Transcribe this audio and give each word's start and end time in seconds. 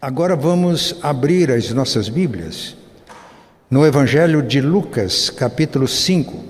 Agora 0.00 0.36
vamos 0.36 0.94
abrir 1.02 1.50
as 1.50 1.72
nossas 1.72 2.08
Bíblias 2.08 2.76
no 3.68 3.84
Evangelho 3.84 4.40
de 4.40 4.60
Lucas, 4.60 5.28
capítulo 5.28 5.88
5. 5.88 6.44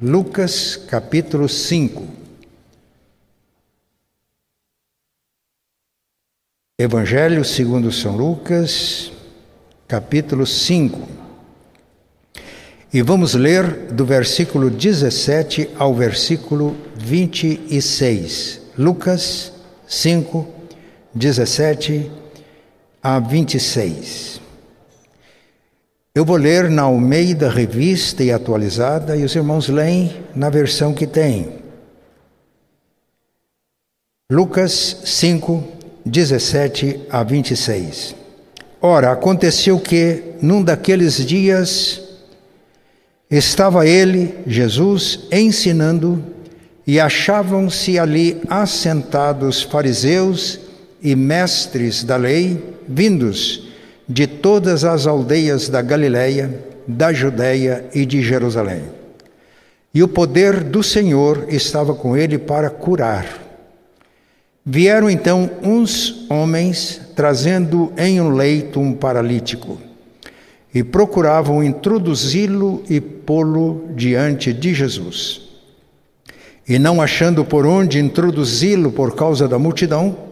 Lucas, 0.00 0.74
capítulo 0.88 1.46
5. 1.50 2.08
Evangelho 6.78 7.44
segundo 7.44 7.92
São 7.92 8.16
Lucas, 8.16 9.12
capítulo 9.86 10.46
5. 10.46 11.06
E 12.90 13.02
vamos 13.02 13.34
ler 13.34 13.92
do 13.92 14.06
versículo 14.06 14.70
17 14.70 15.68
ao 15.78 15.94
versículo 15.94 16.74
26. 16.96 18.62
Lucas 18.78 19.52
5, 19.86 20.48
17 21.14 22.17
a 23.02 23.18
26. 23.18 24.40
Eu 26.14 26.24
vou 26.24 26.36
ler 26.36 26.68
na 26.68 26.82
Almeida 26.82 27.48
Revista 27.48 28.24
e 28.24 28.32
Atualizada 28.32 29.16
e 29.16 29.24
os 29.24 29.34
irmãos 29.36 29.68
leem 29.68 30.24
na 30.34 30.50
versão 30.50 30.92
que 30.92 31.06
tem. 31.06 31.58
Lucas 34.30 35.02
5, 35.04 35.64
17 36.04 37.06
a 37.08 37.22
26. 37.22 38.14
Ora, 38.80 39.12
aconteceu 39.12 39.78
que, 39.78 40.34
num 40.42 40.62
daqueles 40.62 41.24
dias, 41.24 42.02
estava 43.30 43.86
ele, 43.86 44.38
Jesus, 44.46 45.20
ensinando, 45.30 46.24
e 46.86 46.98
achavam-se 46.98 47.98
ali 47.98 48.40
assentados 48.48 49.62
fariseus 49.62 50.67
e 51.02 51.14
mestres 51.14 52.02
da 52.02 52.16
lei, 52.16 52.76
vindos 52.86 53.68
de 54.08 54.26
todas 54.26 54.84
as 54.84 55.06
aldeias 55.06 55.68
da 55.68 55.82
Galiléia, 55.82 56.64
da 56.86 57.12
Judéia 57.12 57.84
e 57.94 58.06
de 58.06 58.22
Jerusalém. 58.22 58.82
E 59.92 60.02
o 60.02 60.08
poder 60.08 60.62
do 60.62 60.82
Senhor 60.82 61.46
estava 61.48 61.94
com 61.94 62.16
ele 62.16 62.38
para 62.38 62.70
curar. 62.70 63.26
Vieram 64.64 65.08
então 65.08 65.50
uns 65.62 66.26
homens 66.30 67.00
trazendo 67.14 67.92
em 67.96 68.20
um 68.20 68.30
leito 68.30 68.78
um 68.80 68.92
paralítico 68.92 69.78
e 70.74 70.82
procuravam 70.82 71.64
introduzi-lo 71.64 72.82
e 72.88 73.00
pô-lo 73.00 73.88
diante 73.94 74.52
de 74.52 74.74
Jesus. 74.74 75.40
E 76.68 76.78
não 76.78 77.00
achando 77.00 77.44
por 77.44 77.66
onde 77.66 77.98
introduzi-lo 77.98 78.92
por 78.92 79.14
causa 79.14 79.48
da 79.48 79.58
multidão, 79.58 80.27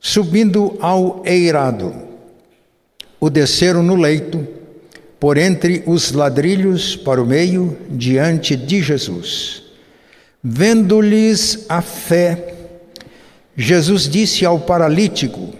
Subindo 0.00 0.78
ao 0.80 1.22
eirado, 1.26 1.94
o 3.20 3.28
desceram 3.28 3.82
no 3.82 3.94
leito, 3.94 4.46
por 5.18 5.36
entre 5.36 5.82
os 5.86 6.12
ladrilhos 6.12 6.96
para 6.96 7.22
o 7.22 7.26
meio, 7.26 7.76
diante 7.90 8.56
de 8.56 8.82
Jesus. 8.82 9.62
Vendo-lhes 10.42 11.66
a 11.68 11.82
fé, 11.82 12.54
Jesus 13.54 14.08
disse 14.08 14.46
ao 14.46 14.58
paralítico: 14.58 15.50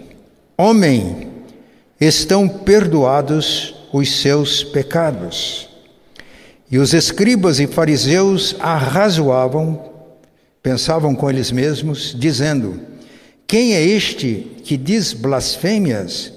Homem, 0.57 1.27
estão 1.99 2.47
perdoados 2.47 3.75
os 3.93 4.21
seus 4.21 4.63
pecados. 4.63 5.69
E 6.71 6.79
os 6.79 6.95
escribas 6.95 7.59
e 7.59 7.67
fariseus 7.67 8.55
arrazoavam, 8.59 9.91
pensavam 10.63 11.13
com 11.13 11.29
eles 11.29 11.51
mesmos, 11.51 12.15
dizendo: 12.17 12.79
quem 13.51 13.75
é 13.75 13.83
este 13.83 14.47
que 14.63 14.77
diz 14.77 15.11
blasfêmias? 15.11 16.31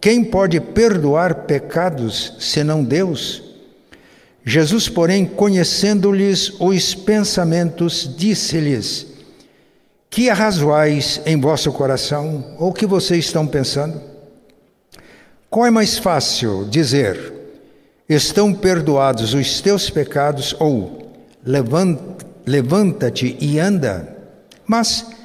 Quem 0.00 0.24
pode 0.24 0.58
perdoar 0.58 1.44
pecados 1.46 2.34
senão 2.40 2.82
Deus? 2.82 3.44
Jesus, 4.44 4.88
porém, 4.88 5.24
conhecendo-lhes 5.24 6.52
os 6.58 6.96
pensamentos, 6.96 8.12
disse-lhes: 8.18 9.06
Que 10.10 10.28
arrazoais 10.28 11.20
em 11.24 11.40
vosso 11.40 11.70
coração? 11.70 12.56
Ou 12.58 12.72
que 12.72 12.86
vocês 12.86 13.26
estão 13.26 13.46
pensando? 13.46 14.02
Qual 15.48 15.64
é 15.64 15.70
mais 15.70 15.96
fácil 15.96 16.66
dizer: 16.68 17.34
Estão 18.08 18.52
perdoados 18.52 19.32
os 19.32 19.60
teus 19.60 19.88
pecados, 19.88 20.56
ou 20.58 21.08
levanta-te 22.44 23.36
e 23.40 23.60
anda? 23.60 24.16
Mas 24.66 25.17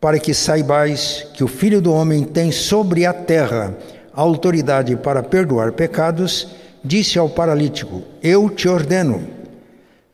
para 0.00 0.18
que 0.18 0.32
saibais 0.32 1.26
que 1.34 1.44
o 1.44 1.48
Filho 1.48 1.80
do 1.80 1.92
Homem 1.92 2.24
tem 2.24 2.50
sobre 2.50 3.04
a 3.04 3.12
terra 3.12 3.76
autoridade 4.12 4.96
para 4.96 5.22
perdoar 5.22 5.72
pecados, 5.72 6.48
disse 6.82 7.18
ao 7.18 7.28
paralítico: 7.28 8.02
Eu 8.22 8.48
te 8.48 8.68
ordeno, 8.68 9.22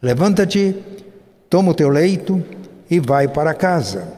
levanta-te, 0.03 0.75
toma 1.49 1.71
o 1.71 1.75
teu 1.75 1.89
leito 1.89 2.43
e 2.91 2.99
vai 2.99 3.29
para 3.29 3.55
casa. 3.55 4.13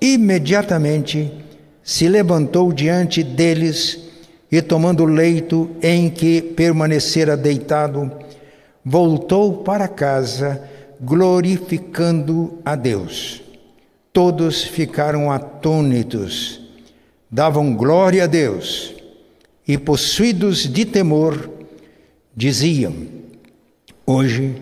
Imediatamente 0.00 1.32
se 1.82 2.08
levantou 2.08 2.72
diante 2.72 3.22
deles 3.22 3.98
e, 4.52 4.60
tomando 4.60 5.04
o 5.04 5.06
leito 5.06 5.70
em 5.82 6.10
que 6.10 6.42
permanecera 6.42 7.36
deitado, 7.36 8.12
voltou 8.84 9.58
para 9.64 9.88
casa, 9.88 10.62
glorificando 11.00 12.58
a 12.64 12.74
Deus. 12.76 13.45
Todos 14.16 14.64
ficaram 14.64 15.30
atônitos, 15.30 16.58
davam 17.30 17.76
glória 17.76 18.24
a 18.24 18.26
Deus 18.26 18.94
e, 19.68 19.76
possuídos 19.76 20.60
de 20.60 20.86
temor, 20.86 21.50
diziam: 22.34 22.96
Hoje 24.06 24.56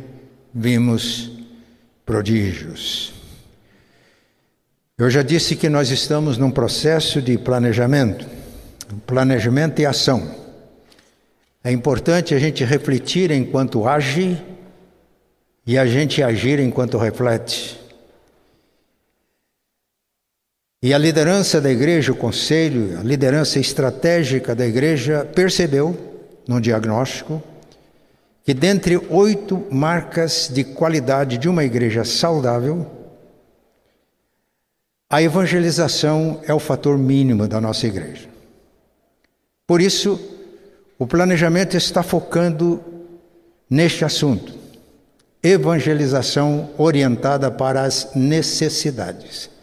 vimos 0.53 1.31
prodígios. 2.05 3.15
Eu 4.99 5.09
já 5.09 5.23
disse 5.23 5.55
que 5.55 5.69
nós 5.69 5.89
estamos 5.89 6.37
num 6.37 6.51
processo 6.51 7.23
de 7.23 7.39
planejamento, 7.39 8.27
planejamento 9.07 9.81
e 9.81 9.87
ação. 9.87 10.35
É 11.63 11.71
importante 11.71 12.35
a 12.35 12.41
gente 12.41 12.65
refletir 12.65 13.31
enquanto 13.31 13.87
age 13.87 14.37
e 15.65 15.79
a 15.79 15.87
gente 15.87 16.25
agir 16.25 16.59
enquanto 16.59 16.99
reflete. 16.99 17.84
E 20.85 20.93
a 20.93 20.99
liderança 20.99 21.63
da 21.63 21.71
igreja, 21.71 22.13
o 22.13 22.15
conselho, 22.15 22.99
a 22.99 23.03
liderança 23.03 23.59
estratégica 23.59 24.55
da 24.55 24.67
igreja 24.67 25.27
percebeu, 25.35 25.97
no 26.47 26.61
diagnóstico, 26.61 27.43
que 28.45 28.53
dentre 28.53 28.99
oito 29.09 29.67
marcas 29.71 30.51
de 30.53 30.63
qualidade 30.63 31.39
de 31.39 31.49
uma 31.49 31.65
igreja 31.65 32.05
saudável, 32.05 32.87
a 35.09 35.23
evangelização 35.23 36.43
é 36.45 36.53
o 36.53 36.59
fator 36.59 36.99
mínimo 36.99 37.49
da 37.49 37.63
nossa 37.63 37.87
igreja. 37.87 38.29
Por 39.67 39.81
isso, 39.81 40.21
o 40.99 41.07
planejamento 41.07 41.79
está 41.79 42.03
focando 42.03 42.85
neste 43.71 44.05
assunto: 44.05 44.53
evangelização 45.43 46.69
orientada 46.77 47.51
para 47.51 47.85
as 47.85 48.11
necessidades. 48.15 49.54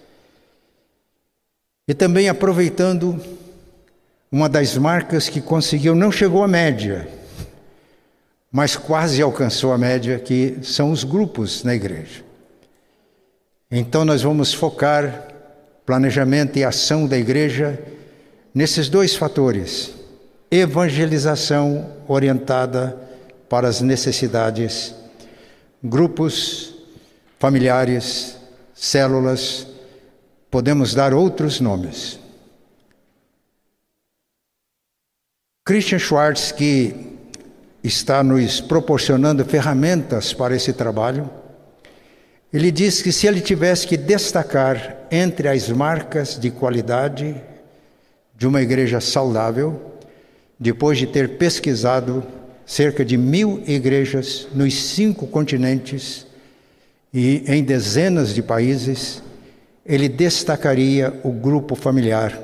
E 1.88 1.94
também 1.94 2.30
aproveitando 2.30 3.20
uma 4.32 4.48
das 4.48 4.78
marcas 4.78 5.28
que 5.28 5.42
conseguiu, 5.42 5.94
não 5.94 6.12
chegou 6.12 6.44
à 6.44 6.48
média, 6.48 7.08
mas 8.52 8.76
quase 8.76 9.22
alcançou 9.22 9.74
a 9.74 9.78
média, 9.78 10.20
que 10.20 10.58
são 10.64 10.92
os 10.92 11.04
grupos 11.04 11.64
na 11.64 11.74
igreja. 11.76 12.24
Então 13.70 14.04
nós 14.06 14.22
vamos 14.22 14.54
focar 14.54 15.28
planejamento 15.86 16.58
e 16.60 16.64
ação 16.64 17.08
da 17.08 17.18
igreja 17.18 17.80
nesses 18.54 18.90
dois 18.90 19.16
fatores: 19.16 19.94
evangelização 20.50 21.90
orientada 22.08 22.98
para 23.50 23.68
as 23.68 23.82
necessidades, 23.82 24.94
grupos 25.84 26.76
familiares, 27.40 28.38
células, 28.74 29.68
podemos 30.52 30.94
dar 30.94 31.14
outros 31.14 31.62
nomes. 31.62 32.20
Christian 35.64 35.98
Schwartz, 35.98 36.52
que 36.52 36.94
está 37.82 38.22
nos 38.22 38.60
proporcionando 38.60 39.46
ferramentas 39.46 40.34
para 40.34 40.54
esse 40.54 40.74
trabalho, 40.74 41.30
ele 42.52 42.70
diz 42.70 43.02
que 43.02 43.14
se 43.14 43.28
ele 43.28 43.40
tivesse 43.40 43.88
que 43.88 43.96
destacar 43.96 45.08
entre 45.10 45.48
as 45.48 45.70
marcas 45.70 46.38
de 46.38 46.52
qualidade 46.52 47.42
de 48.36 48.46
uma 48.46 48.62
igreja 48.62 49.00
saudável, 49.00 49.94
depois 50.60 50.98
de 50.98 51.08
ter 51.08 51.38
pesquisado 51.38 52.24
cerca 52.66 53.06
de 53.06 53.16
mil 53.16 53.64
igrejas 53.66 54.50
nos 54.54 54.74
cinco 54.74 55.26
continentes 55.28 56.28
e 57.14 57.44
em 57.48 57.64
dezenas 57.64 58.34
de 58.34 58.44
países, 58.44 59.24
ele 59.86 60.08
destacaria 60.08 61.20
o 61.24 61.32
grupo 61.32 61.76
familiar, 61.76 62.38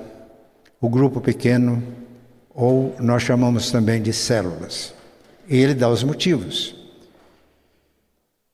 o 0.81 0.89
grupo 0.89 1.22
pequeno, 1.22 1.84
ou 2.54 2.95
nós 3.00 3.22
chamamos 3.22 3.72
também 3.72 4.01
de 4.01 4.12
células. 4.12 4.94
E 5.48 5.57
ele 5.57 5.74
dá 5.74 5.89
os 5.89 6.04
motivos. 6.04 6.75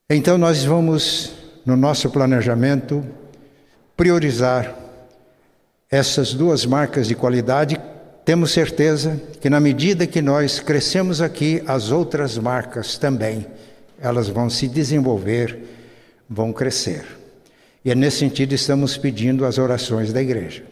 Então 0.10 0.38
nós 0.38 0.64
vamos, 0.64 1.34
no 1.66 1.78
nosso 1.78 2.10
planejamento, 2.10 3.04
priorizar 3.96 4.76
essas 5.90 6.34
duas 6.34 6.66
marcas 6.66 7.08
de 7.08 7.16
qualidade. 7.16 7.80
Temos 8.26 8.52
certeza 8.52 9.22
que 9.40 9.50
na 9.50 9.60
medida 9.60 10.06
que 10.06 10.22
nós 10.22 10.60
crescemos 10.60 11.22
aqui, 11.22 11.64
as 11.66 11.90
outras 11.90 12.38
marcas 12.38 12.98
também, 12.98 13.46
elas 14.02 14.28
vão 14.28 14.50
se 14.50 14.68
desenvolver, 14.68 15.58
vão 16.30 16.52
crescer. 16.52 17.23
E 17.84 17.92
é 17.92 17.96
nesse 17.96 18.18
sentido 18.18 18.54
estamos 18.54 18.98
pedindo 18.98 19.46
as 19.46 19.58
orações 19.58 20.14
da 20.14 20.22
igreja. 20.22 20.64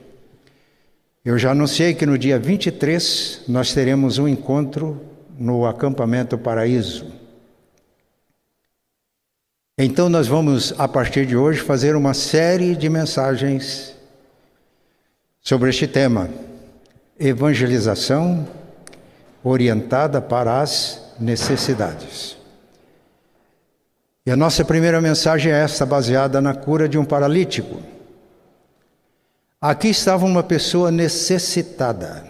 Eu 1.23 1.37
já 1.37 1.51
anunciei 1.51 1.93
que 1.93 2.05
no 2.05 2.17
dia 2.17 2.39
23 2.39 3.41
nós 3.47 3.73
teremos 3.73 4.17
um 4.17 4.27
encontro 4.27 4.99
no 5.37 5.65
acampamento 5.65 6.37
Paraíso. 6.37 7.05
Então, 9.77 10.09
nós 10.09 10.27
vamos, 10.27 10.73
a 10.77 10.87
partir 10.87 11.25
de 11.25 11.35
hoje, 11.35 11.59
fazer 11.59 11.95
uma 11.95 12.13
série 12.13 12.75
de 12.75 12.87
mensagens 12.89 13.95
sobre 15.41 15.69
este 15.69 15.87
tema: 15.87 16.29
evangelização 17.19 18.47
orientada 19.43 20.21
para 20.21 20.61
as 20.61 21.01
necessidades. 21.19 22.40
E 24.25 24.31
a 24.31 24.35
nossa 24.35 24.63
primeira 24.63 25.01
mensagem 25.01 25.51
é 25.51 25.63
esta, 25.63 25.85
baseada 25.85 26.39
na 26.39 26.53
cura 26.53 26.87
de 26.87 26.97
um 26.97 27.03
paralítico. 27.03 27.81
Aqui 29.59 29.89
estava 29.89 30.25
uma 30.25 30.43
pessoa 30.43 30.91
necessitada, 30.91 32.25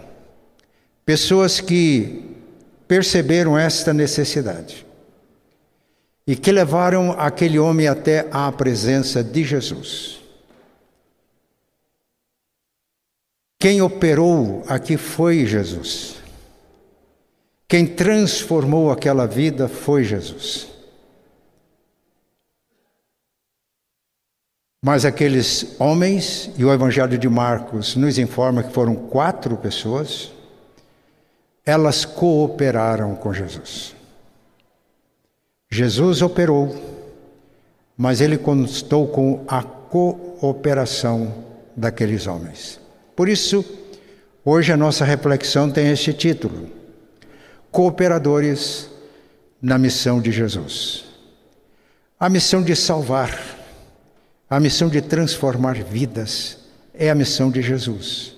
pessoas 1.04 1.60
que 1.60 2.36
perceberam 2.88 3.58
esta 3.58 3.92
necessidade 3.92 4.86
e 6.26 6.36
que 6.36 6.52
levaram 6.52 7.12
aquele 7.12 7.58
homem 7.58 7.88
até 7.88 8.28
a 8.30 8.50
presença 8.52 9.22
de 9.22 9.44
Jesus. 9.44 10.20
Quem 13.58 13.80
operou 13.80 14.64
aqui 14.66 14.96
foi 14.96 15.46
Jesus. 15.46 16.16
Quem 17.68 17.86
transformou 17.86 18.90
aquela 18.90 19.26
vida 19.26 19.68
foi 19.68 20.04
Jesus. 20.04 20.71
Mas 24.84 25.04
aqueles 25.04 25.76
homens, 25.78 26.50
e 26.58 26.64
o 26.64 26.72
Evangelho 26.72 27.16
de 27.16 27.28
Marcos 27.28 27.94
nos 27.94 28.18
informa 28.18 28.64
que 28.64 28.72
foram 28.72 28.96
quatro 28.96 29.56
pessoas, 29.56 30.32
elas 31.64 32.04
cooperaram 32.04 33.14
com 33.14 33.32
Jesus. 33.32 33.94
Jesus 35.70 36.20
operou, 36.20 36.76
mas 37.96 38.20
ele 38.20 38.36
constou 38.36 39.06
com 39.06 39.44
a 39.46 39.62
cooperação 39.62 41.32
daqueles 41.76 42.26
homens. 42.26 42.80
Por 43.14 43.28
isso, 43.28 43.64
hoje 44.44 44.72
a 44.72 44.76
nossa 44.76 45.04
reflexão 45.04 45.70
tem 45.70 45.92
este 45.92 46.12
título: 46.12 46.68
Cooperadores 47.70 48.90
na 49.62 49.78
missão 49.78 50.20
de 50.20 50.32
Jesus. 50.32 51.04
A 52.18 52.28
missão 52.28 52.62
de 52.62 52.74
salvar, 52.74 53.61
a 54.52 54.60
missão 54.60 54.90
de 54.90 55.00
transformar 55.00 55.82
vidas, 55.82 56.58
é 56.92 57.08
a 57.08 57.14
missão 57.14 57.50
de 57.50 57.62
Jesus. 57.62 58.36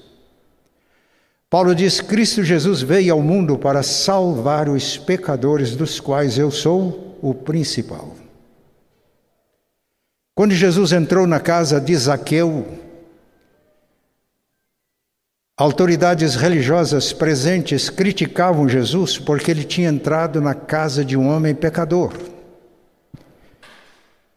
Paulo 1.51 1.75
diz: 1.75 2.01
Cristo 2.01 2.45
Jesus 2.45 2.83
veio 2.83 3.15
ao 3.15 3.21
mundo 3.21 3.59
para 3.59 3.83
salvar 3.83 4.69
os 4.69 4.97
pecadores, 4.97 5.75
dos 5.75 5.99
quais 5.99 6.39
eu 6.39 6.53
sou 6.53 7.19
o 7.21 7.35
principal. 7.35 8.15
Quando 10.37 10.55
Jesus 10.55 10.93
entrou 10.93 11.27
na 11.27 11.41
casa 11.41 11.81
de 11.81 11.97
Zaqueu, 11.97 12.65
autoridades 15.57 16.37
religiosas 16.37 17.13
presentes 17.13 17.91
criticavam 17.91 18.69
Jesus 18.69 19.19
porque 19.19 19.51
ele 19.51 19.65
tinha 19.65 19.89
entrado 19.89 20.41
na 20.41 20.55
casa 20.55 21.05
de 21.05 21.17
um 21.17 21.27
homem 21.27 21.57
pecador. 21.57 22.13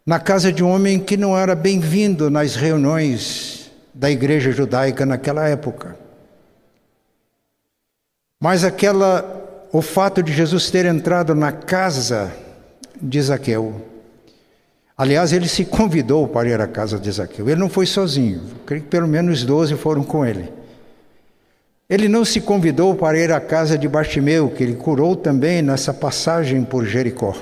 Na 0.07 0.21
casa 0.21 0.54
de 0.54 0.63
um 0.63 0.69
homem 0.69 1.01
que 1.01 1.18
não 1.18 1.38
era 1.38 1.54
bem-vindo 1.54 2.30
nas 2.30 2.56
reuniões 2.56 3.69
da 3.94 4.09
igreja 4.09 4.54
judaica 4.54 5.06
naquela 5.06 5.50
época. 5.50 5.98
Mas 8.39 8.63
aquela 8.63 9.68
o 9.69 9.81
fato 9.81 10.24
de 10.24 10.31
Jesus 10.31 10.71
ter 10.71 10.86
entrado 10.86 11.36
na 11.36 11.51
casa 11.51 12.33
de 13.01 13.21
Zaqueu. 13.21 13.86
Aliás, 14.98 15.33
ele 15.33 15.50
se 15.50 15.65
convidou 15.65 16.25
para 16.25 16.48
ir 16.48 16.62
à 16.62 16.68
casa 16.68 16.98
de 16.98 17.12
Zaqueu. 17.12 17.50
Ele 17.50 17.60
não 17.60 17.69
foi 17.69 17.86
sozinho, 17.86 18.44
creio 18.65 18.83
que 18.83 18.89
pelo 18.89 19.10
menos 19.10 19.44
doze 19.44 19.75
foram 19.75 20.06
com 20.06 20.25
ele. 20.25 20.50
Ele 21.89 22.07
não 22.07 22.24
se 22.24 22.39
convidou 22.39 22.95
para 22.95 23.19
ir 23.19 23.33
à 23.33 23.42
casa 23.42 23.77
de 23.77 23.89
Bartimeu, 23.89 24.51
que 24.51 24.63
ele 24.63 24.75
curou 24.75 25.18
também 25.18 25.62
nessa 25.62 25.94
passagem 25.94 26.63
por 26.63 26.86
Jericó. 26.86 27.36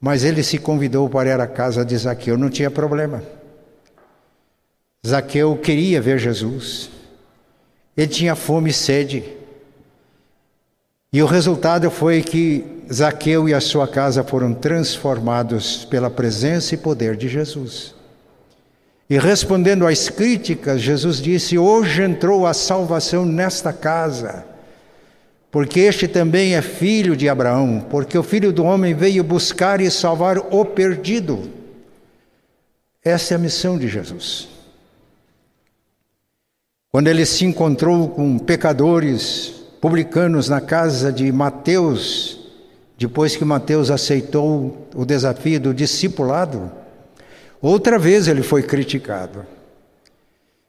Mas 0.00 0.24
ele 0.24 0.42
se 0.42 0.58
convidou 0.58 1.08
para 1.08 1.30
ir 1.30 1.40
à 1.40 1.46
casa 1.46 1.84
de 1.84 1.96
Zaqueu, 1.96 2.36
não 2.36 2.50
tinha 2.50 2.70
problema. 2.70 3.22
Zaqueu 5.06 5.56
queria 5.56 6.00
ver 6.00 6.18
Jesus. 6.18 6.90
Ele 7.96 8.08
tinha 8.08 8.34
fome 8.34 8.70
e 8.70 8.74
sede. 8.74 9.24
E 11.12 11.22
o 11.22 11.26
resultado 11.26 11.90
foi 11.90 12.22
que 12.22 12.64
Zaqueu 12.92 13.48
e 13.48 13.54
a 13.54 13.60
sua 13.60 13.88
casa 13.88 14.22
foram 14.22 14.52
transformados 14.52 15.84
pela 15.84 16.10
presença 16.10 16.74
e 16.74 16.78
poder 16.78 17.16
de 17.16 17.28
Jesus. 17.28 17.94
E 19.08 19.18
respondendo 19.18 19.86
às 19.86 20.08
críticas, 20.08 20.80
Jesus 20.80 21.18
disse: 21.18 21.56
Hoje 21.56 22.02
entrou 22.02 22.46
a 22.46 22.52
salvação 22.52 23.24
nesta 23.24 23.72
casa, 23.72 24.44
porque 25.56 25.80
este 25.80 26.06
também 26.06 26.54
é 26.54 26.60
filho 26.60 27.16
de 27.16 27.30
Abraão, 27.30 27.82
porque 27.88 28.18
o 28.18 28.22
filho 28.22 28.52
do 28.52 28.62
homem 28.62 28.92
veio 28.92 29.24
buscar 29.24 29.80
e 29.80 29.90
salvar 29.90 30.36
o 30.36 30.66
perdido. 30.66 31.50
Essa 33.02 33.32
é 33.32 33.36
a 33.36 33.38
missão 33.38 33.78
de 33.78 33.88
Jesus. 33.88 34.48
Quando 36.92 37.08
ele 37.08 37.24
se 37.24 37.46
encontrou 37.46 38.10
com 38.10 38.38
pecadores, 38.38 39.54
publicanos 39.80 40.50
na 40.50 40.60
casa 40.60 41.10
de 41.10 41.32
Mateus, 41.32 42.38
depois 42.98 43.34
que 43.34 43.42
Mateus 43.42 43.90
aceitou 43.90 44.86
o 44.94 45.06
desafio 45.06 45.58
do 45.58 45.72
discipulado, 45.72 46.70
outra 47.62 47.98
vez 47.98 48.28
ele 48.28 48.42
foi 48.42 48.62
criticado. 48.62 49.46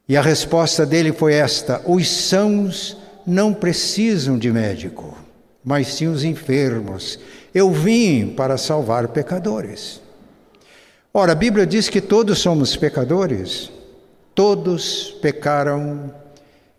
E 0.08 0.16
a 0.16 0.22
resposta 0.22 0.86
dele 0.86 1.12
foi 1.12 1.34
esta: 1.34 1.82
os 1.84 2.08
sãos 2.08 2.96
não 3.28 3.52
precisam 3.52 4.38
de 4.38 4.50
médico, 4.50 5.14
mas 5.62 5.88
sim 5.88 6.06
os 6.06 6.24
enfermos. 6.24 7.18
Eu 7.54 7.70
vim 7.70 8.30
para 8.30 8.56
salvar 8.56 9.08
pecadores. 9.08 10.00
Ora, 11.12 11.32
a 11.32 11.34
Bíblia 11.34 11.66
diz 11.66 11.90
que 11.90 12.00
todos 12.00 12.38
somos 12.38 12.74
pecadores, 12.74 13.70
todos 14.34 15.10
pecaram 15.20 16.10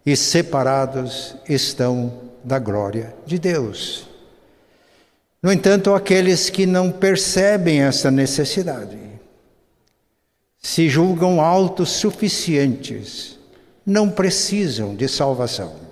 e 0.03 0.15
separados 0.15 1.35
estão 1.47 2.19
da 2.43 2.57
glória 2.57 3.13
de 3.27 3.37
Deus. 3.37 4.07
No 5.43 5.53
entanto, 5.53 5.93
aqueles 5.93 6.49
que 6.49 6.65
não 6.65 6.91
percebem 6.91 7.83
essa 7.83 8.09
necessidade, 8.09 8.97
se 10.59 10.89
julgam 10.89 11.39
autossuficientes, 11.39 13.37
não 13.85 14.09
precisam 14.09 14.95
de 14.95 15.07
salvação. 15.07 15.88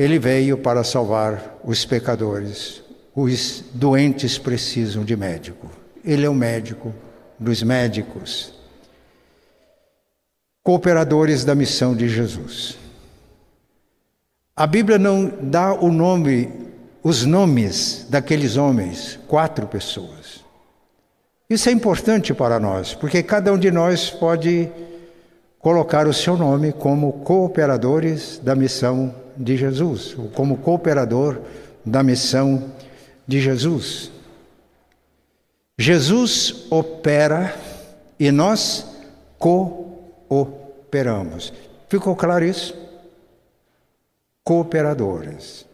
Ele 0.00 0.18
veio 0.18 0.56
para 0.56 0.82
salvar 0.82 1.58
os 1.62 1.84
pecadores, 1.84 2.82
os 3.14 3.62
doentes 3.74 4.38
precisam 4.38 5.04
de 5.04 5.14
médico. 5.14 5.70
Ele 6.02 6.24
é 6.24 6.28
o 6.30 6.32
médico 6.34 6.94
dos 7.38 7.62
médicos, 7.62 8.54
cooperadores 10.62 11.44
da 11.44 11.54
missão 11.54 11.94
de 11.94 12.08
Jesus. 12.08 12.78
A 14.56 14.66
Bíblia 14.66 14.98
não 14.98 15.30
dá 15.42 15.74
o 15.74 15.92
nome 15.92 16.50
os 17.02 17.26
nomes 17.26 18.06
daqueles 18.08 18.56
homens, 18.56 19.18
quatro 19.28 19.66
pessoas. 19.66 20.42
Isso 21.46 21.68
é 21.68 21.72
importante 21.72 22.32
para 22.32 22.58
nós, 22.58 22.94
porque 22.94 23.22
cada 23.22 23.52
um 23.52 23.58
de 23.58 23.70
nós 23.70 24.08
pode 24.08 24.66
colocar 25.58 26.08
o 26.08 26.14
seu 26.14 26.38
nome 26.38 26.72
como 26.72 27.12
cooperadores 27.22 28.40
da 28.42 28.54
missão 28.54 29.14
de 29.40 29.56
Jesus, 29.56 30.14
ou 30.18 30.28
como 30.28 30.58
cooperador 30.58 31.40
da 31.84 32.02
missão 32.02 32.70
de 33.26 33.40
Jesus. 33.40 34.10
Jesus 35.78 36.66
opera 36.68 37.56
e 38.18 38.30
nós 38.30 38.84
cooperamos. 39.38 40.50
Ficou 41.88 42.14
claro 42.14 42.44
isso? 42.44 42.76
Cooperadores. 44.44 45.64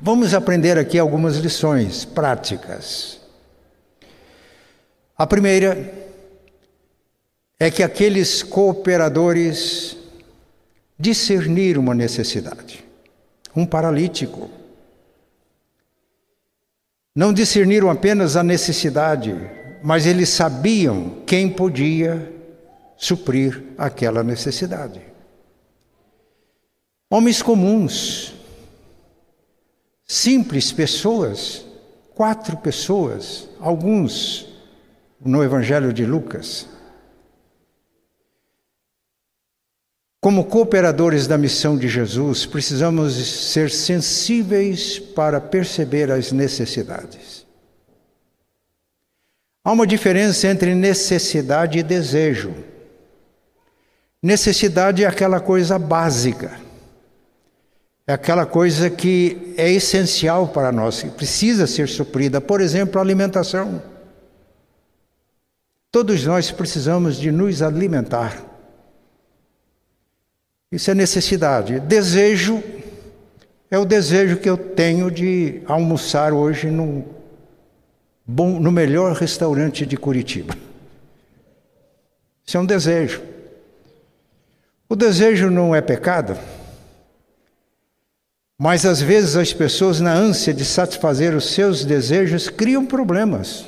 Vamos 0.00 0.32
aprender 0.32 0.78
aqui 0.78 1.00
algumas 1.00 1.36
lições 1.38 2.04
práticas. 2.04 3.20
A 5.18 5.26
primeira 5.26 5.92
é 7.58 7.70
que 7.70 7.82
aqueles 7.82 8.42
cooperadores 8.42 9.96
discerniram 10.98 11.82
uma 11.82 11.94
necessidade. 11.94 12.84
Um 13.54 13.66
paralítico. 13.66 14.50
Não 17.14 17.32
discerniram 17.32 17.90
apenas 17.90 18.36
a 18.36 18.42
necessidade, 18.42 19.34
mas 19.82 20.06
eles 20.06 20.28
sabiam 20.28 21.22
quem 21.26 21.48
podia 21.48 22.32
suprir 22.96 23.62
aquela 23.78 24.22
necessidade. 24.22 25.00
Homens 27.08 27.40
comuns, 27.40 28.34
simples 30.04 30.72
pessoas, 30.72 31.64
quatro 32.14 32.56
pessoas, 32.56 33.48
alguns 33.60 34.48
no 35.20 35.42
Evangelho 35.42 35.92
de 35.92 36.04
Lucas. 36.04 36.66
Como 40.26 40.44
cooperadores 40.44 41.28
da 41.28 41.38
missão 41.38 41.78
de 41.78 41.86
Jesus, 41.86 42.44
precisamos 42.46 43.14
ser 43.52 43.70
sensíveis 43.70 44.98
para 44.98 45.40
perceber 45.40 46.10
as 46.10 46.32
necessidades. 46.32 47.46
Há 49.64 49.70
uma 49.70 49.86
diferença 49.86 50.48
entre 50.48 50.74
necessidade 50.74 51.78
e 51.78 51.82
desejo. 51.84 52.52
Necessidade 54.20 55.04
é 55.04 55.06
aquela 55.06 55.38
coisa 55.38 55.78
básica, 55.78 56.58
é 58.04 58.12
aquela 58.12 58.44
coisa 58.44 58.90
que 58.90 59.54
é 59.56 59.70
essencial 59.70 60.48
para 60.48 60.72
nós, 60.72 61.02
que 61.02 61.10
precisa 61.10 61.68
ser 61.68 61.86
suprida. 61.86 62.40
Por 62.40 62.60
exemplo, 62.60 62.98
a 62.98 63.04
alimentação. 63.04 63.80
Todos 65.92 66.26
nós 66.26 66.50
precisamos 66.50 67.16
de 67.16 67.30
nos 67.30 67.62
alimentar. 67.62 68.45
Isso 70.76 70.90
é 70.90 70.94
necessidade. 70.94 71.80
Desejo 71.80 72.62
é 73.70 73.78
o 73.78 73.86
desejo 73.86 74.36
que 74.36 74.50
eu 74.50 74.58
tenho 74.58 75.10
de 75.10 75.62
almoçar 75.64 76.34
hoje 76.34 76.70
no, 76.70 77.02
bom, 78.26 78.60
no 78.60 78.70
melhor 78.70 79.14
restaurante 79.14 79.86
de 79.86 79.96
Curitiba. 79.96 80.54
Isso 82.46 82.58
é 82.58 82.60
um 82.60 82.66
desejo. 82.66 83.22
O 84.86 84.94
desejo 84.94 85.48
não 85.48 85.74
é 85.74 85.80
pecado, 85.80 86.38
mas 88.58 88.84
às 88.84 89.00
vezes 89.00 89.34
as 89.34 89.54
pessoas, 89.54 89.98
na 89.98 90.12
ânsia 90.12 90.52
de 90.52 90.64
satisfazer 90.66 91.34
os 91.34 91.54
seus 91.54 91.86
desejos, 91.86 92.50
criam 92.50 92.84
problemas, 92.84 93.64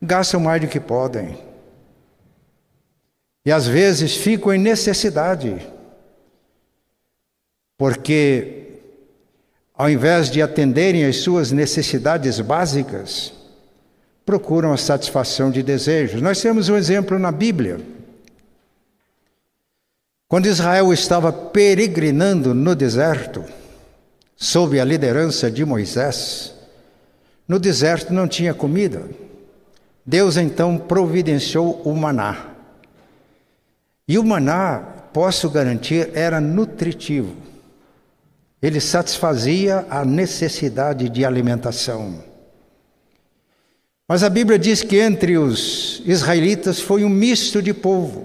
gastam 0.00 0.40
mais 0.40 0.62
do 0.62 0.66
que 0.66 0.80
podem, 0.80 1.36
e 3.44 3.52
às 3.52 3.66
vezes 3.66 4.16
ficam 4.16 4.54
em 4.54 4.58
necessidade, 4.58 5.73
porque 7.84 8.78
ao 9.74 9.90
invés 9.90 10.30
de 10.30 10.40
atenderem 10.40 11.04
às 11.04 11.18
suas 11.18 11.52
necessidades 11.52 12.40
básicas, 12.40 13.34
procuram 14.24 14.72
a 14.72 14.78
satisfação 14.78 15.50
de 15.50 15.62
desejos. 15.62 16.22
Nós 16.22 16.40
temos 16.40 16.70
um 16.70 16.76
exemplo 16.78 17.18
na 17.18 17.30
Bíblia. 17.30 17.78
Quando 20.26 20.46
Israel 20.46 20.94
estava 20.94 21.30
peregrinando 21.30 22.54
no 22.54 22.74
deserto, 22.74 23.44
sob 24.34 24.80
a 24.80 24.84
liderança 24.84 25.50
de 25.50 25.62
Moisés, 25.62 26.54
no 27.46 27.58
deserto 27.58 28.14
não 28.14 28.26
tinha 28.26 28.54
comida. 28.54 29.02
Deus 30.06 30.38
então 30.38 30.78
providenciou 30.78 31.82
o 31.84 31.94
maná. 31.94 32.46
E 34.08 34.18
o 34.18 34.24
maná, 34.24 34.78
posso 35.12 35.50
garantir, 35.50 36.08
era 36.14 36.40
nutritivo. 36.40 37.52
Ele 38.64 38.80
satisfazia 38.80 39.86
a 39.90 40.06
necessidade 40.06 41.10
de 41.10 41.22
alimentação. 41.22 42.24
Mas 44.08 44.22
a 44.22 44.30
Bíblia 44.30 44.58
diz 44.58 44.82
que 44.82 44.98
entre 44.98 45.36
os 45.36 46.00
israelitas 46.06 46.80
foi 46.80 47.04
um 47.04 47.10
misto 47.10 47.60
de 47.60 47.74
povo 47.74 48.24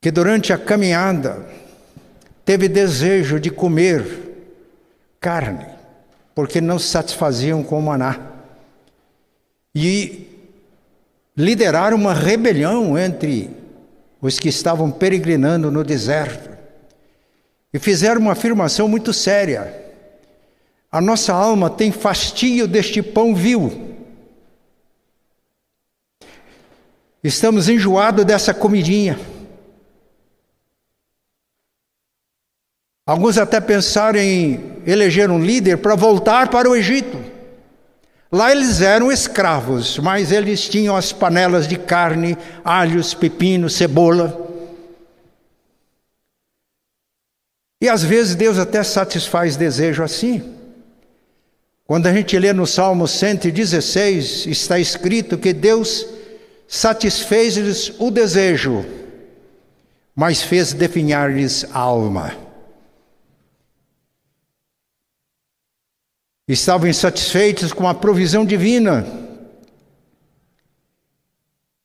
que 0.00 0.12
durante 0.12 0.52
a 0.52 0.58
caminhada 0.58 1.44
teve 2.44 2.68
desejo 2.68 3.40
de 3.40 3.50
comer 3.50 4.06
carne, 5.18 5.66
porque 6.32 6.60
não 6.60 6.78
se 6.78 6.86
satisfaziam 6.86 7.64
com 7.64 7.80
o 7.80 7.82
maná. 7.82 8.20
E 9.74 10.28
lideraram 11.36 11.96
uma 11.96 12.14
rebelião 12.14 12.96
entre 12.96 13.50
os 14.22 14.38
que 14.38 14.48
estavam 14.48 14.92
peregrinando 14.92 15.72
no 15.72 15.82
deserto. 15.82 16.57
E 17.72 17.78
fizeram 17.78 18.20
uma 18.20 18.32
afirmação 18.32 18.88
muito 18.88 19.12
séria. 19.12 19.86
A 20.90 21.00
nossa 21.00 21.34
alma 21.34 21.68
tem 21.68 21.92
fastio 21.92 22.66
deste 22.66 23.02
pão 23.02 23.34
vil. 23.34 23.96
Estamos 27.22 27.68
enjoados 27.68 28.24
dessa 28.24 28.54
comidinha. 28.54 29.18
Alguns 33.06 33.38
até 33.38 33.60
pensaram 33.60 34.18
em 34.18 34.76
eleger 34.86 35.30
um 35.30 35.40
líder 35.40 35.78
para 35.78 35.94
voltar 35.94 36.48
para 36.48 36.68
o 36.68 36.76
Egito. 36.76 37.18
Lá 38.30 38.52
eles 38.52 38.82
eram 38.82 39.10
escravos, 39.10 39.98
mas 39.98 40.30
eles 40.30 40.68
tinham 40.68 40.94
as 40.94 41.12
panelas 41.12 41.66
de 41.66 41.78
carne, 41.78 42.36
alhos, 42.62 43.14
pepino, 43.14 43.70
cebola. 43.70 44.47
E 47.80 47.88
às 47.88 48.02
vezes 48.02 48.34
Deus 48.34 48.58
até 48.58 48.82
satisfaz 48.82 49.56
desejo 49.56 50.02
assim. 50.02 50.54
Quando 51.84 52.06
a 52.06 52.12
gente 52.12 52.38
lê 52.38 52.52
no 52.52 52.66
Salmo 52.66 53.06
116, 53.06 54.46
está 54.46 54.78
escrito 54.78 55.38
que 55.38 55.52
Deus 55.52 56.06
satisfez-lhes 56.66 57.92
o 57.98 58.10
desejo, 58.10 58.84
mas 60.14 60.42
fez 60.42 60.72
definhar-lhes 60.72 61.64
a 61.72 61.78
alma. 61.78 62.48
estavam 66.48 66.88
insatisfeitos 66.88 67.72
com 67.72 67.86
a 67.86 67.94
provisão 67.94 68.44
divina. 68.44 69.27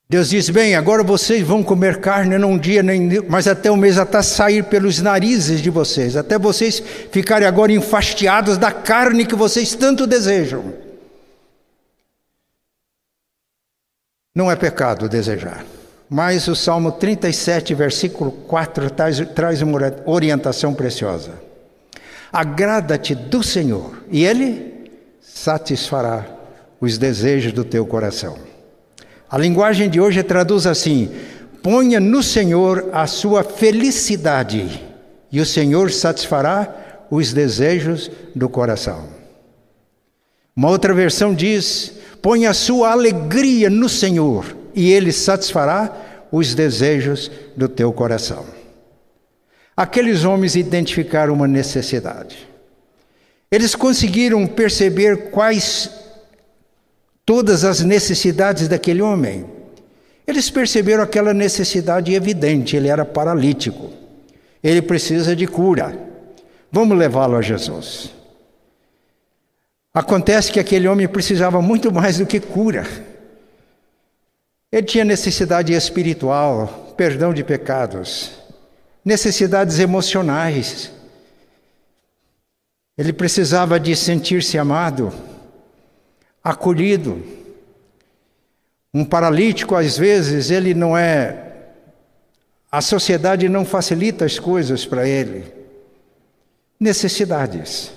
Deus 0.10 0.30
diz: 0.30 0.50
Bem, 0.50 0.76
agora 0.76 1.04
vocês 1.04 1.46
vão 1.46 1.64
comer 1.64 2.00
carne 2.00 2.38
não 2.38 2.52
um 2.52 2.58
dia, 2.58 2.84
nem, 2.84 3.10
mas 3.28 3.48
até 3.48 3.72
o 3.72 3.78
mês 3.78 3.98
até 3.98 4.22
sair 4.22 4.64
pelos 4.64 5.02
narizes 5.02 5.62
de 5.62 5.70
vocês, 5.70 6.16
até 6.16 6.38
vocês 6.38 6.82
ficarem 7.12 7.48
agora 7.48 7.72
enfastiados 7.72 8.58
da 8.58 8.72
carne 8.72 9.26
que 9.26 9.36
vocês 9.36 9.76
tanto 9.76 10.06
desejam. 10.06 10.74
Não 14.36 14.52
é 14.52 14.56
pecado 14.56 15.08
desejar. 15.08 15.64
Mas 16.10 16.48
o 16.48 16.56
Salmo 16.56 16.92
37, 16.92 17.74
versículo 17.74 18.32
4, 18.32 18.90
traz, 18.92 19.20
traz 19.34 19.62
uma 19.62 19.80
orientação 20.06 20.74
preciosa. 20.74 21.32
Agrada-te 22.32 23.16
do 23.16 23.42
Senhor, 23.42 24.04
e 24.12 24.24
Ele 24.24 24.92
satisfará 25.22 26.26
os 26.80 26.98
desejos 26.98 27.54
do 27.54 27.64
teu 27.64 27.86
coração. 27.86 28.53
A 29.34 29.38
linguagem 29.40 29.90
de 29.90 30.00
hoje 30.00 30.22
traduz 30.22 30.68
assim: 30.68 31.10
ponha 31.63 32.00
no 32.00 32.22
Senhor 32.22 32.90
a 32.94 33.08
sua 33.08 33.44
felicidade, 33.44 34.80
e 35.32 35.42
o 35.42 35.46
Senhor 35.46 35.90
satisfará 35.90 37.08
os 37.10 37.34
desejos 37.34 38.12
do 38.36 38.48
coração. 38.48 39.10
Uma 40.56 40.70
outra 40.70 40.94
versão 40.94 41.34
diz: 41.34 41.94
ponha 42.22 42.52
a 42.52 42.54
sua 42.54 42.92
alegria 42.92 43.72
no 43.72 43.90
Senhor, 43.90 44.56
e 44.75 44.92
Ele 44.92 45.12
satisfará 45.12 46.28
os 46.32 46.54
desejos 46.54 47.32
do 47.58 47.68
teu 47.68 47.92
coração. 47.92 48.46
Aqueles 49.75 50.25
homens 50.25 50.56
identificaram 50.56 51.34
uma 51.34 51.48
necessidade. 51.48 52.48
Eles 53.50 53.74
conseguiram 53.74 54.46
perceber 54.46 55.32
quais 55.32 56.03
todas 57.25 57.63
as 57.63 57.82
necessidades 57.82 58.68
daquele 58.68 59.01
homem. 59.01 59.46
Eles 60.25 60.50
perceberam 60.50 61.03
aquela 61.03 61.34
necessidade 61.34 62.13
evidente, 62.13 62.75
ele 62.75 62.88
era 62.88 63.03
paralítico. 63.03 63.92
Ele 64.63 64.82
precisa 64.82 65.36
de 65.36 65.46
cura. 65.46 65.98
Vamos 66.72 66.98
levá-lo 66.98 67.36
a 67.36 67.42
Jesus. 67.42 68.12
Acontece 69.94 70.51
que 70.51 70.60
aquele 70.60 70.88
homem 70.88 71.08
precisava 71.08 71.62
muito 71.62 71.94
mais 71.94 72.18
do 72.18 72.25
que 72.25 72.39
cura. 72.39 72.88
Ele 74.72 74.88
tinha 74.88 75.06
necessidade 75.06 75.72
espiritual, 75.74 76.96
perdão 76.98 77.32
de 77.32 77.44
pecados, 77.44 78.32
necessidades 79.06 79.77
emocionais. 79.77 80.92
Ele 82.98 83.13
precisava 83.13 83.80
de 83.80 83.96
sentir-se 83.96 84.58
amado, 84.58 85.13
acolhido. 86.44 87.24
Um 88.94 89.06
paralítico, 89.06 89.76
às 89.76 89.98
vezes, 89.98 90.52
ele 90.52 90.74
não 90.74 90.98
é. 90.98 91.52
A 92.72 92.82
sociedade 92.82 93.48
não 93.48 93.66
facilita 93.66 94.26
as 94.26 94.38
coisas 94.38 94.86
para 94.86 95.08
ele. 95.08 95.46
Necessidades. 96.80 97.92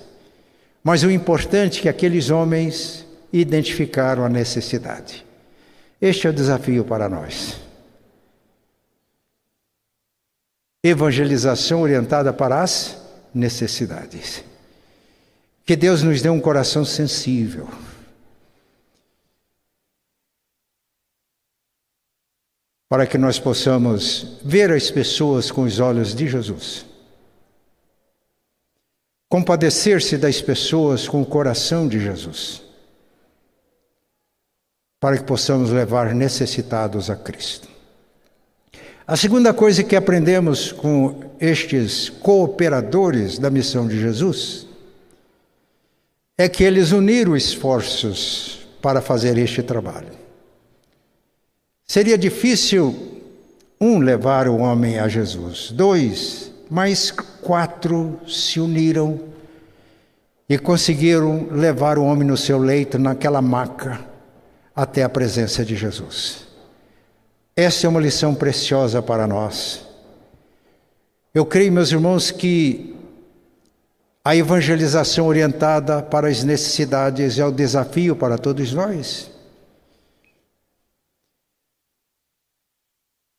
Mas 0.83 1.03
o 1.03 1.11
importante 1.11 1.81
é 1.81 1.83
que 1.83 1.89
aqueles 1.89 2.31
homens 2.31 3.05
identificaram 3.33 4.25
a 4.25 4.29
necessidade. 4.29 5.27
Este 6.01 6.27
é 6.27 6.31
o 6.31 6.33
desafio 6.33 6.85
para 6.85 7.09
nós. 7.09 7.57
Evangelização 10.83 11.83
orientada 11.83 12.33
para 12.33 12.63
as 12.63 12.97
necessidades. 13.35 14.45
Que 15.65 15.75
Deus 15.75 16.03
nos 16.03 16.23
dê 16.23 16.29
um 16.29 16.41
coração 16.41 16.85
sensível. 16.85 17.69
Para 22.89 23.07
que 23.07 23.19
nós 23.19 23.39
possamos 23.39 24.39
ver 24.45 24.71
as 24.71 24.91
pessoas 24.91 25.51
com 25.51 25.63
os 25.63 25.81
olhos 25.81 26.15
de 26.15 26.29
Jesus. 26.29 26.87
Compadecer-se 29.29 30.17
das 30.17 30.41
pessoas 30.41 31.09
com 31.09 31.21
o 31.21 31.27
coração 31.27 31.89
de 31.89 31.99
Jesus. 31.99 32.63
Para 35.01 35.19
que 35.19 35.25
possamos 35.25 35.71
levar 35.71 36.15
necessitados 36.15 37.11
a 37.11 37.17
Cristo. 37.17 37.69
A 39.07 39.17
segunda 39.17 39.55
coisa 39.55 39.85
que 39.85 39.95
aprendemos 39.95 40.73
com 40.73 41.21
estes 41.41 42.09
cooperadores 42.09 43.39
da 43.39 43.51
missão 43.51 43.87
de 43.87 44.01
Jesus 44.01 44.67
é 46.39 46.49
que 46.49 46.65
eles 46.65 46.93
uniram 46.93 47.37
esforços 47.37 48.67
para 48.83 49.01
fazer 49.01 49.39
este 49.39 49.63
trabalho. 49.63 50.26
Seria 51.87 52.19
difícil, 52.19 53.23
um, 53.81 53.99
levar 53.99 54.49
o 54.49 54.57
homem 54.57 54.99
a 54.99 55.07
Jesus, 55.07 55.71
dois, 55.71 56.51
mas 56.69 57.11
quatro 57.11 58.19
se 58.27 58.59
uniram 58.59 59.21
e 60.49 60.59
conseguiram 60.59 61.49
levar 61.51 61.99
o 61.99 62.05
homem 62.05 62.27
no 62.27 62.37
seu 62.37 62.59
leito, 62.59 62.99
naquela 62.99 63.41
maca, 63.41 64.01
até 64.75 65.03
a 65.03 65.09
presença 65.09 65.65
de 65.65 65.77
Jesus. 65.77 66.47
Essa 67.55 67.87
é 67.87 67.89
uma 67.89 68.01
lição 68.01 68.35
preciosa 68.35 69.01
para 69.01 69.27
nós. 69.27 69.87
Eu 71.33 71.47
creio, 71.47 71.73
meus 71.73 71.93
irmãos, 71.93 72.31
que 72.31 72.95
a 74.25 74.35
evangelização 74.35 75.27
orientada 75.27 76.03
para 76.03 76.29
as 76.29 76.43
necessidades 76.43 77.39
é 77.39 77.47
o 77.47 77.53
desafio 77.53 78.17
para 78.17 78.37
todos 78.37 78.73
nós. 78.73 79.31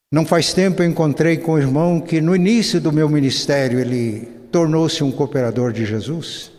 Não 0.09 0.25
faz 0.25 0.53
tempo 0.53 0.81
eu 0.81 0.87
encontrei 0.87 1.35
com 1.35 1.53
um 1.53 1.57
irmão 1.57 1.99
que 1.99 2.21
no 2.21 2.33
início 2.33 2.79
do 2.79 2.93
meu 2.93 3.09
ministério 3.09 3.77
ele 3.77 4.21
tornou-se 4.49 5.03
um 5.03 5.11
cooperador 5.11 5.73
de 5.73 5.85
Jesus. 5.85 6.49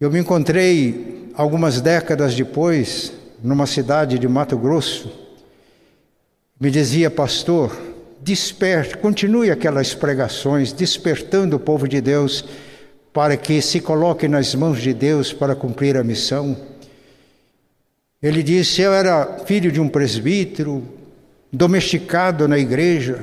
Eu 0.00 0.10
me 0.10 0.18
encontrei 0.18 1.30
algumas 1.34 1.82
décadas 1.82 2.34
depois 2.34 3.12
numa 3.42 3.66
cidade 3.66 4.18
de 4.18 4.26
Mato 4.26 4.56
Grosso. 4.56 5.12
Me 6.58 6.70
dizia, 6.70 7.10
pastor, 7.10 7.78
desperte, 8.22 8.96
continue 8.96 9.50
aquelas 9.50 9.94
pregações, 9.94 10.72
despertando 10.72 11.56
o 11.56 11.60
povo 11.60 11.86
de 11.86 12.00
Deus 12.00 12.42
para 13.12 13.36
que 13.36 13.60
se 13.60 13.80
coloque 13.80 14.26
nas 14.26 14.54
mãos 14.54 14.80
de 14.80 14.94
Deus 14.94 15.30
para 15.30 15.54
cumprir 15.54 15.98
a 15.98 16.04
missão. 16.04 16.56
Ele 18.22 18.42
disse: 18.42 18.80
Eu 18.80 18.94
era 18.94 19.40
filho 19.44 19.70
de 19.70 19.80
um 19.80 19.88
presbítero, 19.88 20.99
domesticado 21.52 22.46
na 22.46 22.58
igreja, 22.58 23.22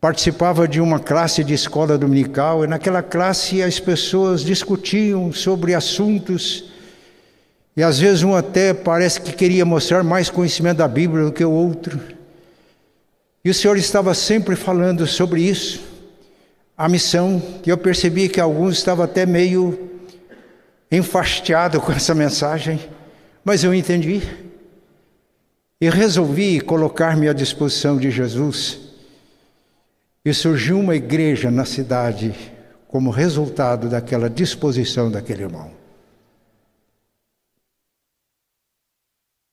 participava 0.00 0.68
de 0.68 0.80
uma 0.80 1.00
classe 1.00 1.42
de 1.42 1.54
escola 1.54 1.98
dominical, 1.98 2.64
e 2.64 2.68
naquela 2.68 3.02
classe 3.02 3.62
as 3.62 3.80
pessoas 3.80 4.42
discutiam 4.42 5.32
sobre 5.32 5.74
assuntos, 5.74 6.64
e 7.76 7.82
às 7.82 7.98
vezes 7.98 8.22
um 8.22 8.34
até 8.34 8.74
parece 8.74 9.20
que 9.20 9.32
queria 9.32 9.64
mostrar 9.64 10.02
mais 10.02 10.28
conhecimento 10.28 10.78
da 10.78 10.88
Bíblia 10.88 11.24
do 11.24 11.32
que 11.32 11.44
o 11.44 11.50
outro. 11.50 12.00
E 13.44 13.50
o 13.50 13.54
Senhor 13.54 13.76
estava 13.76 14.14
sempre 14.14 14.56
falando 14.56 15.06
sobre 15.06 15.42
isso, 15.42 15.80
a 16.76 16.88
missão, 16.88 17.42
e 17.64 17.70
eu 17.70 17.78
percebi 17.78 18.28
que 18.28 18.40
alguns 18.40 18.78
estavam 18.78 19.04
até 19.04 19.24
meio 19.24 19.90
enfastiados 20.90 21.80
com 21.82 21.92
essa 21.92 22.14
mensagem, 22.14 22.80
mas 23.44 23.64
eu 23.64 23.72
entendi. 23.72 24.22
E 25.80 25.88
resolvi 25.88 26.60
colocar-me 26.60 27.28
à 27.28 27.32
disposição 27.32 27.96
de 27.96 28.10
Jesus. 28.10 28.78
E 30.24 30.34
surgiu 30.34 30.78
uma 30.78 30.96
igreja 30.96 31.50
na 31.50 31.64
cidade 31.64 32.34
como 32.88 33.10
resultado 33.10 33.88
daquela 33.88 34.28
disposição 34.28 35.10
daquele 35.10 35.42
irmão. 35.44 35.70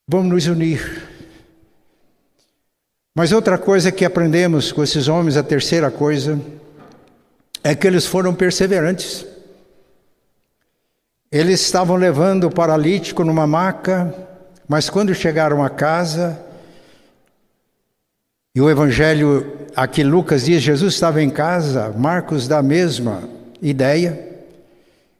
Vamos 0.07 0.31
nos 0.31 0.47
unir 0.47 1.15
mas 3.17 3.31
outra 3.31 3.57
coisa 3.57 3.93
que 3.93 4.03
aprendemos 4.03 4.73
com 4.73 4.83
esses 4.83 5.07
homens, 5.07 5.37
a 5.37 5.43
terceira 5.43 5.89
coisa, 5.89 6.37
é 7.63 7.73
que 7.73 7.87
eles 7.87 8.05
foram 8.05 8.35
perseverantes. 8.35 9.25
Eles 11.31 11.61
estavam 11.61 11.95
levando 11.95 12.43
o 12.43 12.53
paralítico 12.53 13.23
numa 13.23 13.47
maca, 13.47 14.24
mas 14.67 14.89
quando 14.89 15.13
chegaram 15.13 15.63
a 15.63 15.69
casa, 15.69 16.39
e 18.55 18.61
o 18.61 18.69
evangelho 18.69 19.67
aqui 19.75 20.03
Lucas 20.03 20.45
diz 20.45 20.61
Jesus 20.63 20.93
estava 20.95 21.21
em 21.21 21.29
casa, 21.29 21.93
Marcos 21.95 22.47
dá 22.47 22.59
a 22.59 22.63
mesma 22.63 23.23
ideia. 23.61 24.17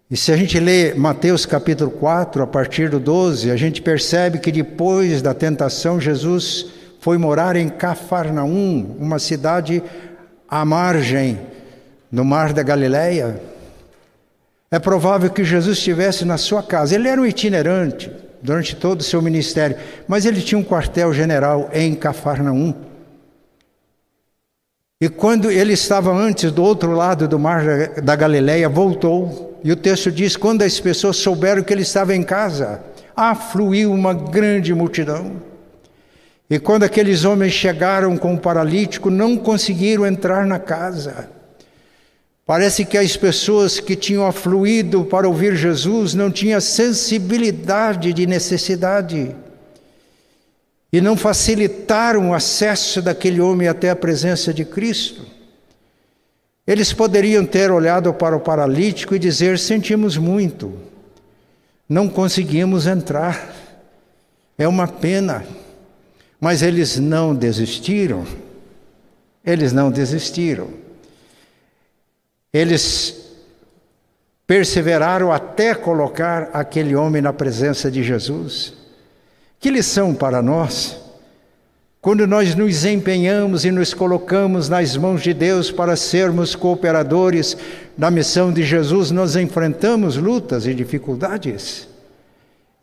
E 0.10 0.16
se 0.16 0.32
a 0.32 0.38
gente 0.38 0.60
lê 0.60 0.94
Mateus 0.94 1.46
capítulo 1.46 1.92
4, 1.92 2.42
a 2.44 2.48
partir 2.48 2.90
do 2.90 3.00
12, 3.00 3.52
a 3.52 3.56
gente 3.56 3.82
percebe 3.82 4.40
que 4.40 4.52
depois 4.52 5.22
da 5.22 5.34
tentação 5.34 6.00
Jesus 6.00 6.68
foi 7.00 7.18
morar 7.18 7.56
em 7.56 7.70
Cafarnaum, 7.70 8.96
uma 9.00 9.20
cidade 9.20 9.84
à 10.48 10.64
margem 10.64 11.40
no 12.12 12.24
mar 12.24 12.54
da 12.54 12.64
Galileia. 12.64 13.40
É 14.72 14.80
provável 14.80 15.30
que 15.30 15.44
Jesus 15.44 15.78
estivesse 15.78 16.26
na 16.26 16.38
sua 16.38 16.64
casa. 16.64 16.96
Ele 16.96 17.08
era 17.08 17.22
um 17.22 17.26
itinerante 17.26 18.12
durante 18.46 18.76
todo 18.76 19.02
o 19.02 19.04
seu 19.04 19.22
ministério, 19.22 19.76
mas 20.08 20.26
ele 20.26 20.42
tinha 20.42 20.60
um 20.60 20.64
quartel-general 20.64 21.70
em 21.74 21.96
Cafarnaum. 21.96 22.74
E 25.02 25.10
quando 25.10 25.52
ele 25.52 25.74
estava 25.74 26.14
antes 26.14 26.52
do 26.52 26.64
outro 26.64 26.94
lado 26.94 27.28
do 27.28 27.38
mar 27.38 27.64
da 28.02 28.16
Galileia, 28.16 28.70
voltou. 28.70 29.60
E 29.64 29.72
o 29.72 29.76
texto 29.76 30.10
diz: 30.12 30.38
quando 30.38 30.62
as 30.62 30.80
pessoas 30.80 31.18
souberam 31.18 31.64
que 31.64 31.74
ele 31.74 31.82
estava 31.82 32.16
em 32.16 32.24
casa, 32.24 32.82
afluiu 33.16 33.92
uma 33.92 34.14
grande 34.14 34.74
multidão. 34.74 35.42
E 36.50 36.60
quando 36.60 36.84
aqueles 36.84 37.26
homens 37.26 37.54
chegaram 37.54 38.16
com 38.18 38.36
o 38.36 38.40
paralítico, 38.40 39.10
não 39.10 39.36
conseguiram 39.36 40.06
entrar 40.06 40.46
na 40.46 40.60
casa. 40.60 41.30
Parece 42.46 42.86
que 42.86 42.98
as 42.98 43.18
pessoas 43.18 43.80
que 43.80 43.96
tinham 43.96 44.26
afluído 44.26 45.04
para 45.04 45.28
ouvir 45.28 45.56
Jesus 45.56 46.14
não 46.14 46.30
tinham 46.30 46.62
sensibilidade 46.62 48.14
de 48.14 48.28
necessidade 48.28 49.36
e 50.94 51.02
não 51.02 51.18
facilitaram 51.18 52.30
o 52.30 52.34
acesso 52.34 53.02
daquele 53.02 53.42
homem 53.42 53.68
até 53.68 53.90
a 53.90 53.96
presença 53.96 54.54
de 54.54 54.64
Cristo. 54.64 55.26
Eles 56.68 56.94
poderiam 56.94 57.46
ter 57.46 57.72
olhado 57.72 58.14
para 58.14 58.36
o 58.36 58.40
paralítico 58.40 59.16
e 59.16 59.20
dizer: 59.20 59.58
Sentimos 59.58 60.16
muito, 60.16 60.74
não 61.90 62.08
conseguimos 62.08 62.86
entrar, 62.86 63.56
é 64.58 64.68
uma 64.68 64.88
pena. 64.88 65.44
Mas 66.40 66.62
eles 66.62 67.00
não 67.00 67.34
desistiram. 67.34 68.26
Eles 69.44 69.74
não 69.74 69.90
desistiram. 69.90 70.85
Eles 72.56 73.34
perseveraram 74.48 75.30
até 75.30 75.76
colocar 75.76 76.52
aquele 76.54 76.96
homem 76.96 77.22
na 77.22 77.34
presença 77.34 77.92
de 77.92 78.02
Jesus. 78.02 78.74
Que 79.60 79.70
lição 79.70 80.16
para 80.16 80.42
nós! 80.42 80.98
Quando 82.00 82.26
nós 82.26 82.56
nos 82.56 82.86
empenhamos 82.86 83.66
e 83.66 83.72
nos 83.72 83.94
colocamos 83.94 84.70
nas 84.70 84.96
mãos 84.96 85.22
de 85.22 85.34
Deus 85.34 85.70
para 85.70 85.98
sermos 85.98 86.56
cooperadores 86.56 87.58
da 87.98 88.10
missão 88.10 88.54
de 88.54 88.64
Jesus, 88.64 89.12
nós 89.12 89.36
enfrentamos 89.36 90.16
lutas 90.16 90.66
e 90.66 90.74
dificuldades 90.74 91.90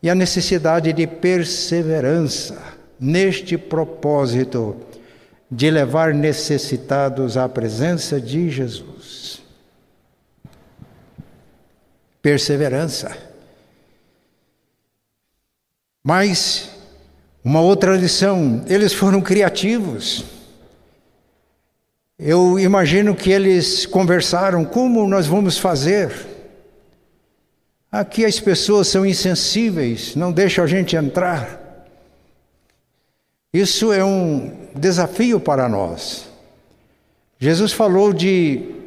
e 0.03 0.07
a 0.07 0.13
necessidade 0.13 0.93
de 0.93 1.07
perseverança 1.07 2.61
neste 2.99 3.57
propósito 3.57 4.75
de 5.49 5.71
levar 5.71 6.13
necessitados 6.13 7.37
à 7.37 7.49
presença 7.49 8.21
de 8.21 8.51
Jesus. 8.51 8.92
Perseverança. 12.23 13.15
Mas, 16.03 16.69
uma 17.43 17.59
outra 17.59 17.97
lição, 17.97 18.63
eles 18.67 18.93
foram 18.93 19.21
criativos. 19.21 20.23
Eu 22.17 22.57
imagino 22.57 23.13
que 23.13 23.29
eles 23.29 23.85
conversaram 23.85 24.63
como 24.63 25.05
nós 25.05 25.27
vamos 25.27 25.57
fazer. 25.57 26.11
Aqui 27.91 28.23
as 28.23 28.39
pessoas 28.39 28.87
são 28.87 29.05
insensíveis, 29.05 30.15
não 30.15 30.31
deixam 30.31 30.63
a 30.63 30.67
gente 30.67 30.95
entrar. 30.95 31.59
Isso 33.53 33.91
é 33.91 34.03
um 34.03 34.69
desafio 34.73 35.41
para 35.41 35.67
nós. 35.67 36.25
Jesus 37.37 37.73
falou 37.73 38.13
de 38.13 38.82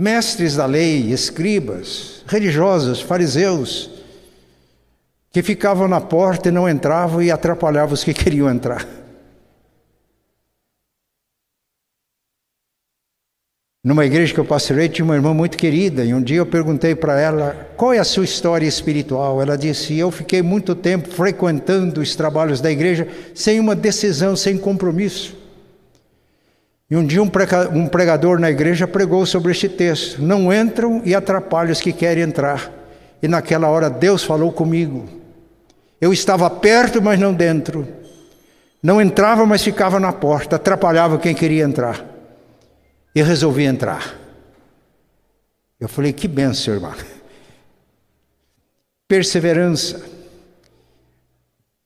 mestres 0.00 0.56
da 0.56 0.64
lei, 0.64 1.12
escribas, 1.12 2.24
religiosos, 2.26 3.02
fariseus, 3.02 3.90
que 5.30 5.42
ficavam 5.42 5.86
na 5.86 6.00
porta 6.00 6.48
e 6.48 6.52
não 6.52 6.66
entravam 6.66 7.22
e 7.22 7.30
atrapalhavam 7.30 7.92
os 7.92 8.02
que 8.02 8.14
queriam 8.14 8.48
entrar. 8.48 8.88
Numa 13.84 14.04
igreja 14.06 14.32
que 14.32 14.40
eu 14.40 14.44
pastorei, 14.44 14.88
tinha 14.88 15.04
uma 15.04 15.14
irmã 15.14 15.32
muito 15.34 15.56
querida, 15.56 16.04
e 16.04 16.12
um 16.12 16.22
dia 16.22 16.38
eu 16.38 16.46
perguntei 16.46 16.94
para 16.94 17.18
ela 17.18 17.70
qual 17.76 17.92
é 17.94 17.98
a 17.98 18.04
sua 18.04 18.24
história 18.24 18.66
espiritual. 18.66 19.40
Ela 19.40 19.56
disse: 19.56 19.98
Eu 19.98 20.10
fiquei 20.10 20.42
muito 20.42 20.74
tempo 20.74 21.08
frequentando 21.08 22.00
os 22.00 22.14
trabalhos 22.14 22.60
da 22.60 22.70
igreja 22.70 23.08
sem 23.34 23.58
uma 23.58 23.74
decisão, 23.74 24.36
sem 24.36 24.58
compromisso. 24.58 25.39
E 26.90 26.96
um 26.96 27.06
dia 27.06 27.22
um 27.22 27.86
pregador 27.86 28.40
na 28.40 28.50
igreja 28.50 28.88
pregou 28.88 29.24
sobre 29.24 29.52
este 29.52 29.68
texto: 29.68 30.20
Não 30.20 30.52
entram 30.52 31.00
e 31.04 31.14
atrapalham 31.14 31.70
os 31.70 31.80
que 31.80 31.92
querem 31.92 32.24
entrar. 32.24 32.72
E 33.22 33.28
naquela 33.28 33.68
hora 33.68 33.88
Deus 33.88 34.24
falou 34.24 34.50
comigo. 34.50 35.08
Eu 36.00 36.12
estava 36.12 36.50
perto, 36.50 37.00
mas 37.00 37.20
não 37.20 37.32
dentro. 37.32 37.86
Não 38.82 39.00
entrava, 39.00 39.46
mas 39.46 39.62
ficava 39.62 40.00
na 40.00 40.12
porta, 40.12 40.56
atrapalhava 40.56 41.18
quem 41.18 41.34
queria 41.34 41.64
entrar 41.64 42.04
e 43.14 43.22
resolvi 43.22 43.64
entrar. 43.64 44.18
Eu 45.78 45.88
falei: 45.88 46.12
que 46.12 46.26
benção, 46.26 46.74
irmã. 46.74 46.92
Perseverança. 49.06 50.19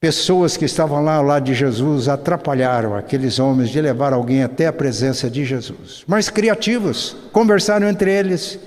Pessoas 0.05 0.55
que 0.55 0.67
estavam 0.67 1.03
lá 1.03 1.15
ao 1.15 1.23
lado 1.23 1.47
de 1.47 1.55
Jesus 1.55 2.09
atrapalharam 2.09 2.95
aqueles 2.95 3.39
homens 3.39 3.71
de 3.71 3.81
levar 3.81 4.13
alguém 4.13 4.43
até 4.43 4.67
a 4.67 4.73
presença 4.73 5.31
de 5.31 5.47
Jesus. 5.47 6.05
Mas 6.07 6.29
criativos, 6.29 7.17
conversaram 7.33 7.89
entre 7.89 8.13
eles. 8.13 8.59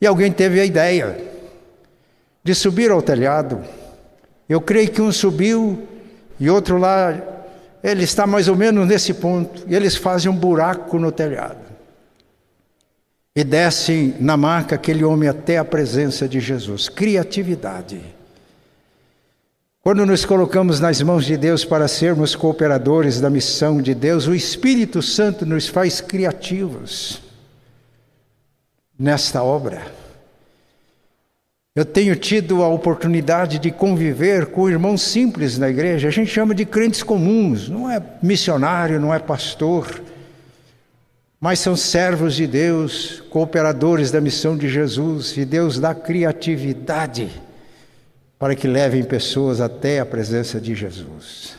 E 0.00 0.06
alguém 0.06 0.32
teve 0.32 0.58
a 0.58 0.64
ideia 0.64 1.14
de 2.42 2.54
subir 2.54 2.90
ao 2.90 3.02
telhado. 3.02 3.60
Eu 4.48 4.62
creio 4.62 4.90
que 4.90 5.02
um 5.02 5.12
subiu 5.12 5.86
e 6.38 6.48
outro 6.48 6.78
lá 6.78 7.20
ele 7.84 8.04
está 8.04 8.26
mais 8.26 8.48
ou 8.48 8.56
menos 8.56 8.88
nesse 8.88 9.12
ponto. 9.12 9.62
E 9.68 9.76
eles 9.76 9.94
fazem 9.94 10.32
um 10.32 10.36
buraco 10.36 10.98
no 10.98 11.12
telhado. 11.12 11.60
E 13.36 13.44
descem 13.44 14.14
na 14.18 14.38
marca 14.38 14.76
aquele 14.76 15.04
homem 15.04 15.28
até 15.28 15.58
a 15.58 15.66
presença 15.66 16.26
de 16.26 16.40
Jesus. 16.40 16.88
Criatividade. 16.88 18.19
Quando 19.82 20.04
nos 20.04 20.26
colocamos 20.26 20.78
nas 20.78 21.00
mãos 21.00 21.24
de 21.24 21.38
Deus 21.38 21.64
para 21.64 21.88
sermos 21.88 22.36
cooperadores 22.36 23.18
da 23.18 23.30
missão 23.30 23.80
de 23.80 23.94
Deus, 23.94 24.26
o 24.26 24.34
Espírito 24.34 25.00
Santo 25.00 25.46
nos 25.46 25.68
faz 25.68 26.02
criativos 26.02 27.22
nesta 28.98 29.42
obra. 29.42 29.80
Eu 31.74 31.86
tenho 31.86 32.14
tido 32.14 32.62
a 32.62 32.68
oportunidade 32.68 33.58
de 33.58 33.70
conviver 33.70 34.46
com 34.46 34.68
irmãos 34.68 35.00
simples 35.00 35.56
na 35.56 35.70
igreja, 35.70 36.08
a 36.08 36.10
gente 36.10 36.30
chama 36.30 36.54
de 36.54 36.66
crentes 36.66 37.02
comuns, 37.02 37.70
não 37.70 37.90
é 37.90 38.02
missionário, 38.22 39.00
não 39.00 39.14
é 39.14 39.18
pastor, 39.18 40.02
mas 41.40 41.58
são 41.58 41.74
servos 41.74 42.34
de 42.34 42.46
Deus, 42.46 43.22
cooperadores 43.30 44.10
da 44.10 44.20
missão 44.20 44.58
de 44.58 44.68
Jesus, 44.68 45.34
e 45.38 45.46
Deus 45.46 45.80
dá 45.80 45.94
criatividade 45.94 47.30
para 48.40 48.56
que 48.56 48.66
levem 48.66 49.04
pessoas 49.04 49.60
até 49.60 50.00
a 50.00 50.06
presença 50.06 50.58
de 50.58 50.74
Jesus. 50.74 51.58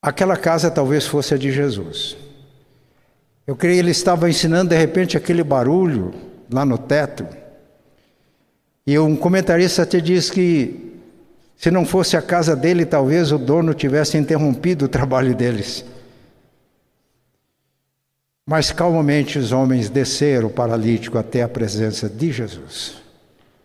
Aquela 0.00 0.38
casa 0.38 0.70
talvez 0.70 1.06
fosse 1.06 1.34
a 1.34 1.36
de 1.36 1.52
Jesus. 1.52 2.16
Eu 3.46 3.54
creio 3.56 3.74
que 3.74 3.80
ele 3.80 3.90
estava 3.90 4.30
ensinando 4.30 4.70
de 4.70 4.76
repente 4.78 5.14
aquele 5.14 5.44
barulho 5.44 6.14
lá 6.50 6.64
no 6.64 6.78
teto. 6.78 7.28
E 8.86 8.98
um 8.98 9.14
comentarista 9.14 9.82
até 9.82 10.00
diz 10.00 10.30
que 10.30 10.98
se 11.58 11.70
não 11.70 11.84
fosse 11.84 12.16
a 12.16 12.22
casa 12.22 12.56
dele, 12.56 12.86
talvez 12.86 13.32
o 13.32 13.38
dono 13.38 13.74
tivesse 13.74 14.16
interrompido 14.16 14.86
o 14.86 14.88
trabalho 14.88 15.34
deles. 15.34 15.84
Mas 18.46 18.72
calmamente 18.72 19.38
os 19.38 19.52
homens 19.52 19.88
desceram 19.88 20.48
o 20.48 20.52
paralítico 20.52 21.16
até 21.16 21.42
a 21.42 21.48
presença 21.48 22.08
de 22.08 22.32
Jesus. 22.32 23.02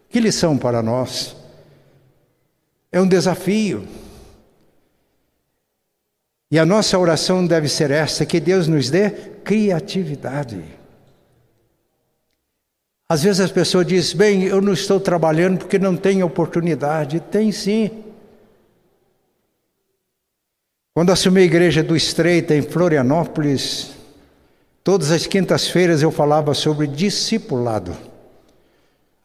Que 0.10 0.20
lição 0.20 0.58
para 0.58 0.82
nós? 0.84 1.36
É 2.92 3.02
um 3.02 3.08
desafio. 3.08 3.88
E 6.50 6.58
a 6.58 6.66
nossa 6.66 6.98
oração 6.98 7.46
deve 7.46 7.68
ser 7.68 7.92
essa: 7.92 8.26
que 8.26 8.40
Deus 8.40 8.68
nos 8.68 8.90
dê 8.90 9.10
criatividade. 9.44 10.64
Às 13.10 13.24
vezes 13.24 13.40
as 13.40 13.52
pessoas 13.52 13.88
dizem, 13.88 14.18
bem, 14.18 14.44
eu 14.44 14.62
não 14.62 14.74
estou 14.74 15.00
trabalhando 15.00 15.60
porque 15.60 15.80
não 15.80 15.96
tenho 15.96 16.26
oportunidade. 16.26 17.20
Tem 17.20 17.52
sim. 17.52 18.04
Quando 20.94 21.12
assumi 21.12 21.42
a 21.42 21.46
igreja 21.46 21.82
do 21.82 21.96
Estreita, 21.96 22.54
em 22.54 22.62
Florianópolis, 22.62 23.97
todas 24.88 25.12
as 25.12 25.28
quintas-feiras 25.28 26.02
eu 26.02 26.10
falava 26.10 26.54
sobre 26.54 26.88
discipulado. 26.88 27.92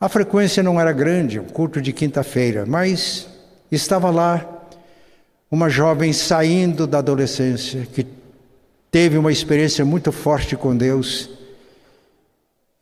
A 0.01 0.09
frequência 0.09 0.61
não 0.61 0.81
era 0.81 0.90
grande, 0.90 1.38
um 1.38 1.44
culto 1.44 1.81
de 1.81 1.92
quinta-feira, 1.92 2.66
mas 2.66 3.29
estava 3.70 4.11
lá 4.11 4.66
uma 5.48 5.68
jovem 5.68 6.12
saindo 6.12 6.85
da 6.85 6.98
adolescência, 6.98 7.87
que 7.92 8.05
teve 8.90 9.16
uma 9.16 9.31
experiência 9.31 9.85
muito 9.85 10.11
forte 10.11 10.57
com 10.57 10.77
Deus. 10.77 11.31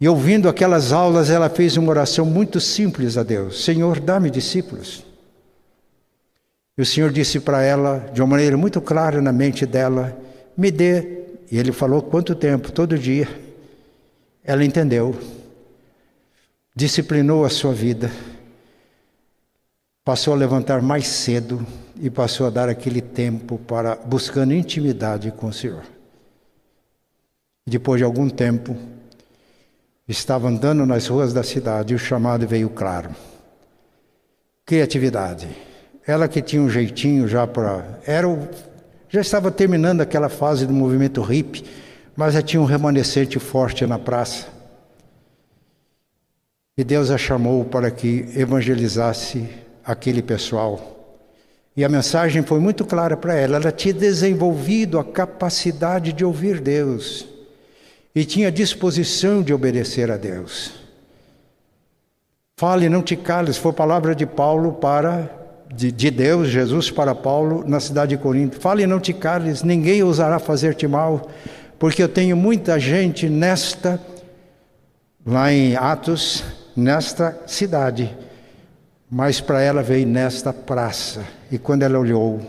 E 0.00 0.08
ouvindo 0.08 0.48
aquelas 0.48 0.90
aulas, 0.90 1.28
ela 1.28 1.50
fez 1.50 1.76
uma 1.76 1.90
oração 1.90 2.24
muito 2.24 2.58
simples 2.60 3.18
a 3.18 3.22
Deus: 3.22 3.62
Senhor, 3.62 4.00
dá-me 4.00 4.30
discípulos. 4.30 5.04
E 6.78 6.80
o 6.80 6.86
Senhor 6.86 7.12
disse 7.12 7.40
para 7.40 7.62
ela, 7.62 8.10
de 8.10 8.22
uma 8.22 8.28
maneira 8.28 8.56
muito 8.56 8.80
clara 8.80 9.20
na 9.20 9.34
mente 9.34 9.66
dela: 9.66 10.16
Me 10.56 10.70
dê. 10.70 11.19
E 11.50 11.58
ele 11.58 11.72
falou 11.72 12.02
quanto 12.02 12.34
tempo? 12.34 12.70
Todo 12.70 12.98
dia. 12.98 13.28
Ela 14.44 14.64
entendeu, 14.64 15.18
disciplinou 16.74 17.44
a 17.44 17.50
sua 17.50 17.74
vida, 17.74 18.10
passou 20.04 20.32
a 20.32 20.36
levantar 20.36 20.80
mais 20.80 21.06
cedo, 21.06 21.66
e 22.00 22.08
passou 22.08 22.46
a 22.46 22.50
dar 22.50 22.68
aquele 22.68 23.02
tempo 23.02 23.58
para 23.58 23.94
buscando 23.94 24.54
intimidade 24.54 25.30
com 25.30 25.48
o 25.48 25.52
Senhor. 25.52 25.84
Depois 27.66 27.98
de 27.98 28.04
algum 28.04 28.30
tempo, 28.30 28.74
estava 30.08 30.48
andando 30.48 30.86
nas 30.86 31.06
ruas 31.06 31.34
da 31.34 31.42
cidade 31.42 31.92
e 31.92 31.96
o 31.96 31.98
chamado 31.98 32.48
veio 32.48 32.70
claro. 32.70 33.14
Criatividade. 34.64 35.46
Ela 36.06 36.26
que 36.26 36.40
tinha 36.40 36.62
um 36.62 36.70
jeitinho 36.70 37.28
já 37.28 37.46
para. 37.46 38.00
Era 38.06 38.26
o... 38.26 38.48
Já 39.10 39.20
estava 39.20 39.50
terminando 39.50 40.00
aquela 40.00 40.28
fase 40.28 40.64
do 40.64 40.72
movimento 40.72 41.20
hippie, 41.20 41.64
mas 42.14 42.34
já 42.34 42.40
tinha 42.40 42.62
um 42.62 42.64
remanescente 42.64 43.40
forte 43.40 43.84
na 43.84 43.98
praça. 43.98 44.46
E 46.78 46.84
Deus 46.84 47.10
a 47.10 47.18
chamou 47.18 47.64
para 47.64 47.90
que 47.90 48.24
evangelizasse 48.36 49.48
aquele 49.84 50.22
pessoal. 50.22 51.18
E 51.76 51.84
a 51.84 51.88
mensagem 51.88 52.42
foi 52.42 52.60
muito 52.60 52.84
clara 52.84 53.16
para 53.16 53.34
ela. 53.34 53.56
Ela 53.56 53.72
tinha 53.72 53.92
desenvolvido 53.92 54.96
a 54.96 55.04
capacidade 55.04 56.12
de 56.12 56.24
ouvir 56.24 56.60
Deus 56.60 57.26
e 58.14 58.24
tinha 58.24 58.50
disposição 58.50 59.42
de 59.42 59.52
obedecer 59.52 60.08
a 60.08 60.16
Deus. 60.16 60.72
Fale, 62.56 62.88
não 62.88 63.02
te 63.02 63.16
cales, 63.16 63.56
foi 63.56 63.72
palavra 63.72 64.14
de 64.14 64.24
Paulo 64.24 64.74
para 64.74 65.39
de, 65.72 65.92
de, 65.92 66.11
Deus, 66.11 66.48
Jesus 66.48 66.90
para 66.90 67.14
Paulo 67.14 67.64
na 67.66 67.80
cidade 67.80 68.16
de 68.16 68.22
Corinto. 68.22 68.59
Fale, 68.59 68.87
não 68.87 68.98
te 68.98 69.12
cales, 69.12 69.62
ninguém 69.62 70.02
ousará 70.02 70.38
fazer-te 70.38 70.87
mal, 70.87 71.30
porque 71.78 72.02
eu 72.02 72.09
tenho 72.09 72.37
muita 72.37 72.78
gente 72.78 73.28
nesta 73.28 74.00
lá 75.24 75.52
em 75.52 75.76
Atos 75.76 76.42
nesta 76.76 77.42
cidade, 77.46 78.16
mas 79.11 79.40
para 79.40 79.61
ela 79.61 79.83
veio 79.83 80.06
nesta 80.06 80.52
praça. 80.52 81.24
E 81.50 81.59
quando 81.59 81.83
ela 81.83 81.98
olhou, 81.98 82.40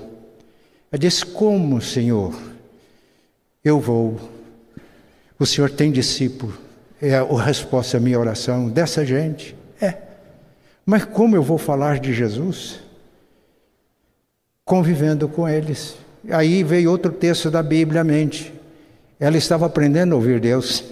ela 0.91 0.99
disse: 0.99 1.25
Como, 1.25 1.81
Senhor? 1.81 2.33
Eu 3.63 3.79
vou. 3.79 4.19
O 5.37 5.45
Senhor 5.45 5.69
tem 5.69 5.91
discípulo. 5.91 6.57
É 7.01 7.15
a 7.15 7.43
resposta 7.43 7.97
à 7.97 7.99
minha 7.99 8.19
oração 8.19 8.69
dessa 8.69 9.05
gente. 9.05 9.55
É. 9.81 9.97
Mas 10.85 11.03
como 11.03 11.35
eu 11.35 11.41
vou 11.41 11.57
falar 11.57 11.99
de 11.99 12.13
Jesus? 12.13 12.79
Convivendo 14.65 15.27
com 15.27 15.47
eles. 15.47 15.97
Aí 16.29 16.63
veio 16.63 16.91
outro 16.91 17.11
texto 17.11 17.49
da 17.49 17.63
Bíblia 17.63 18.01
à 18.01 18.03
mente. 18.03 18.53
Ela 19.19 19.37
estava 19.37 19.65
aprendendo 19.65 20.13
a 20.13 20.15
ouvir 20.15 20.39
Deus. 20.39 20.83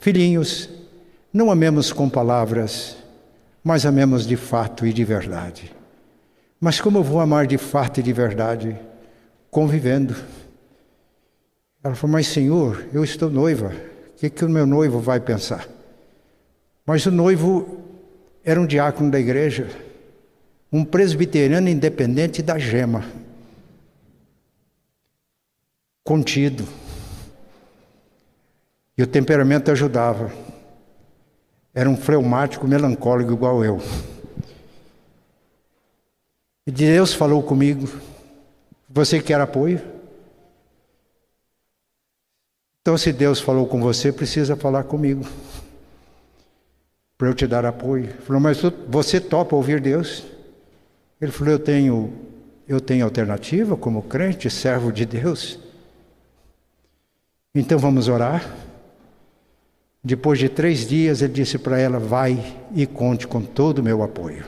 Filhinhos, 0.00 0.68
não 1.32 1.50
amemos 1.50 1.92
com 1.92 2.08
palavras, 2.10 2.96
mas 3.62 3.86
amemos 3.86 4.26
de 4.26 4.36
fato 4.36 4.86
e 4.86 4.92
de 4.92 5.04
verdade. 5.04 5.72
Mas 6.60 6.80
como 6.80 6.98
eu 6.98 7.02
vou 7.02 7.20
amar 7.20 7.46
de 7.46 7.58
fato 7.58 8.00
e 8.00 8.02
de 8.02 8.12
verdade? 8.12 8.76
Convivendo. 9.50 10.14
Ela 11.82 11.94
falou, 11.94 12.12
mas 12.12 12.26
Senhor, 12.28 12.84
eu 12.92 13.02
estou 13.02 13.28
noiva, 13.28 13.72
o 14.14 14.18
que, 14.18 14.30
que 14.30 14.44
o 14.44 14.48
meu 14.48 14.66
noivo 14.66 15.00
vai 15.00 15.18
pensar? 15.18 15.66
Mas 16.86 17.06
o 17.06 17.10
noivo 17.10 17.80
era 18.44 18.60
um 18.60 18.66
diácono 18.66 19.10
da 19.10 19.18
igreja, 19.18 19.68
um 20.72 20.84
presbiteriano 20.84 21.68
independente 21.68 22.40
da 22.40 22.58
gema, 22.58 23.04
contido. 26.02 26.66
E 28.96 29.02
o 29.02 29.06
temperamento 29.06 29.70
ajudava. 29.70 30.32
Era 31.74 31.88
um 31.88 31.96
fleumático 31.96 32.66
melancólico 32.66 33.32
igual 33.32 33.64
eu. 33.64 33.80
E 36.66 36.70
Deus 36.70 37.12
falou 37.12 37.42
comigo: 37.42 37.88
Você 38.88 39.20
quer 39.20 39.40
apoio? 39.40 39.80
Então, 42.80 42.98
se 42.98 43.12
Deus 43.12 43.40
falou 43.40 43.66
com 43.66 43.80
você, 43.80 44.10
precisa 44.10 44.56
falar 44.56 44.84
comigo. 44.84 45.24
Para 47.16 47.28
eu 47.28 47.34
te 47.34 47.46
dar 47.46 47.64
apoio. 47.64 48.12
Falou, 48.22 48.40
mas 48.40 48.60
você 48.88 49.20
topa 49.20 49.54
ouvir 49.54 49.80
Deus? 49.80 50.31
Ele 51.22 51.30
falou, 51.30 51.52
eu 51.52 51.58
tenho, 51.60 52.12
eu 52.66 52.80
tenho 52.80 53.04
alternativa 53.04 53.76
como 53.76 54.02
crente, 54.02 54.50
servo 54.50 54.90
de 54.90 55.06
Deus. 55.06 55.56
Então 57.54 57.78
vamos 57.78 58.08
orar. 58.08 58.52
Depois 60.02 60.40
de 60.40 60.48
três 60.48 60.84
dias, 60.84 61.22
ele 61.22 61.32
disse 61.32 61.58
para 61.58 61.78
ela: 61.78 62.00
Vai 62.00 62.56
e 62.74 62.86
conte 62.86 63.28
com 63.28 63.40
todo 63.40 63.78
o 63.78 63.82
meu 63.84 64.02
apoio. 64.02 64.44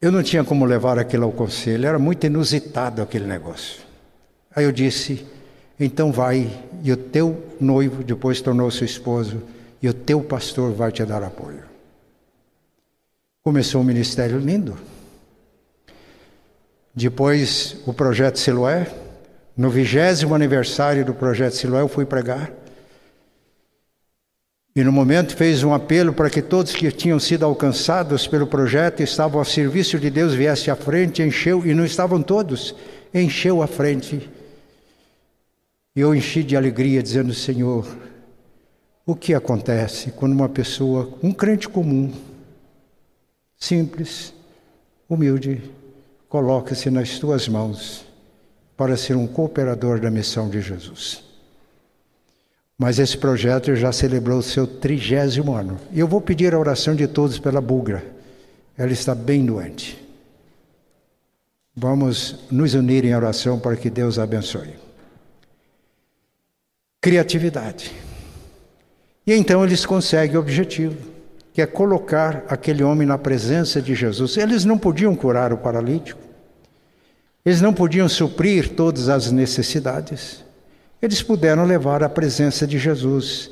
Eu 0.00 0.12
não 0.12 0.22
tinha 0.22 0.44
como 0.44 0.64
levar 0.64 0.96
aquilo 0.96 1.24
ao 1.24 1.32
conselho, 1.32 1.88
era 1.88 1.98
muito 1.98 2.24
inusitado 2.24 3.02
aquele 3.02 3.26
negócio. 3.26 3.82
Aí 4.54 4.64
eu 4.64 4.70
disse: 4.70 5.26
Então 5.80 6.12
vai, 6.12 6.48
e 6.84 6.92
o 6.92 6.96
teu 6.96 7.56
noivo 7.60 8.04
depois 8.04 8.40
tornou-se 8.40 8.84
esposo, 8.84 9.42
e 9.82 9.88
o 9.88 9.94
teu 9.94 10.20
pastor 10.20 10.72
vai 10.72 10.92
te 10.92 11.04
dar 11.04 11.24
apoio. 11.24 11.77
Começou 13.48 13.80
um 13.80 13.84
ministério 13.84 14.38
lindo. 14.38 14.76
Depois 16.94 17.78
o 17.86 17.94
projeto 17.94 18.38
Siloé, 18.38 18.86
no 19.56 19.70
vigésimo 19.70 20.34
aniversário 20.34 21.02
do 21.02 21.14
projeto 21.14 21.54
Siloé, 21.54 21.80
eu 21.80 21.88
fui 21.88 22.04
pregar. 22.04 22.52
E 24.76 24.84
no 24.84 24.92
momento 24.92 25.34
fez 25.34 25.64
um 25.64 25.72
apelo 25.72 26.12
para 26.12 26.28
que 26.28 26.42
todos 26.42 26.74
que 26.74 26.92
tinham 26.92 27.18
sido 27.18 27.46
alcançados 27.46 28.26
pelo 28.26 28.46
projeto 28.46 29.00
e 29.00 29.04
estavam 29.04 29.40
a 29.40 29.46
serviço 29.46 29.98
de 29.98 30.10
Deus 30.10 30.34
viessem 30.34 30.70
à 30.70 30.76
frente, 30.76 31.22
encheu, 31.22 31.64
e 31.64 31.72
não 31.72 31.86
estavam 31.86 32.20
todos, 32.20 32.74
encheu 33.14 33.62
a 33.62 33.66
frente. 33.66 34.28
E 35.96 36.00
eu 36.00 36.14
enchi 36.14 36.42
de 36.42 36.54
alegria, 36.54 37.02
dizendo: 37.02 37.32
Senhor, 37.32 37.88
o 39.06 39.16
que 39.16 39.32
acontece 39.32 40.10
quando 40.10 40.34
uma 40.34 40.50
pessoa, 40.50 41.14
um 41.22 41.32
crente 41.32 41.66
comum, 41.66 42.12
simples, 43.58 44.32
humilde, 45.08 45.62
coloca-se 46.28 46.90
nas 46.90 47.18
tuas 47.18 47.48
mãos 47.48 48.06
para 48.76 48.96
ser 48.96 49.16
um 49.16 49.26
cooperador 49.26 50.00
da 50.00 50.10
missão 50.10 50.48
de 50.48 50.60
Jesus? 50.60 51.24
Mas 52.78 53.00
esse 53.00 53.18
projeto 53.18 53.74
já 53.74 53.90
celebrou 53.90 54.40
seu 54.40 54.64
trigésimo 54.64 55.52
ano. 55.52 55.80
E 55.90 55.98
eu 55.98 56.06
vou 56.06 56.20
pedir 56.20 56.54
a 56.54 56.58
oração 56.58 56.94
de 56.94 57.08
todos 57.08 57.36
pela 57.38 57.60
Bugra. 57.60 58.04
Ela 58.76 58.92
está 58.92 59.16
bem 59.16 59.44
doente. 59.44 60.00
Vamos 61.74 62.36
nos 62.50 62.74
unir 62.74 63.04
em 63.04 63.14
oração 63.14 63.58
para 63.58 63.74
que 63.74 63.90
Deus 63.90 64.16
a 64.18 64.22
abençoe. 64.22 64.74
Criatividade. 67.00 67.92
E 69.26 69.32
então 69.32 69.64
eles 69.64 69.84
conseguem 69.84 70.36
o 70.36 70.40
objetivo, 70.40 71.07
que 71.58 71.62
é 71.62 71.66
colocar 71.66 72.44
aquele 72.48 72.84
homem 72.84 73.04
na 73.04 73.18
presença 73.18 73.82
de 73.82 73.92
Jesus. 73.92 74.36
Eles 74.36 74.64
não 74.64 74.78
podiam 74.78 75.16
curar 75.16 75.52
o 75.52 75.58
paralítico, 75.58 76.20
eles 77.44 77.60
não 77.60 77.74
podiam 77.74 78.08
suprir 78.08 78.76
todas 78.76 79.08
as 79.08 79.32
necessidades 79.32 80.46
eles 81.00 81.22
puderam 81.22 81.64
levar 81.64 82.02
a 82.02 82.08
presença 82.08 82.66
de 82.66 82.78
Jesus. 82.78 83.50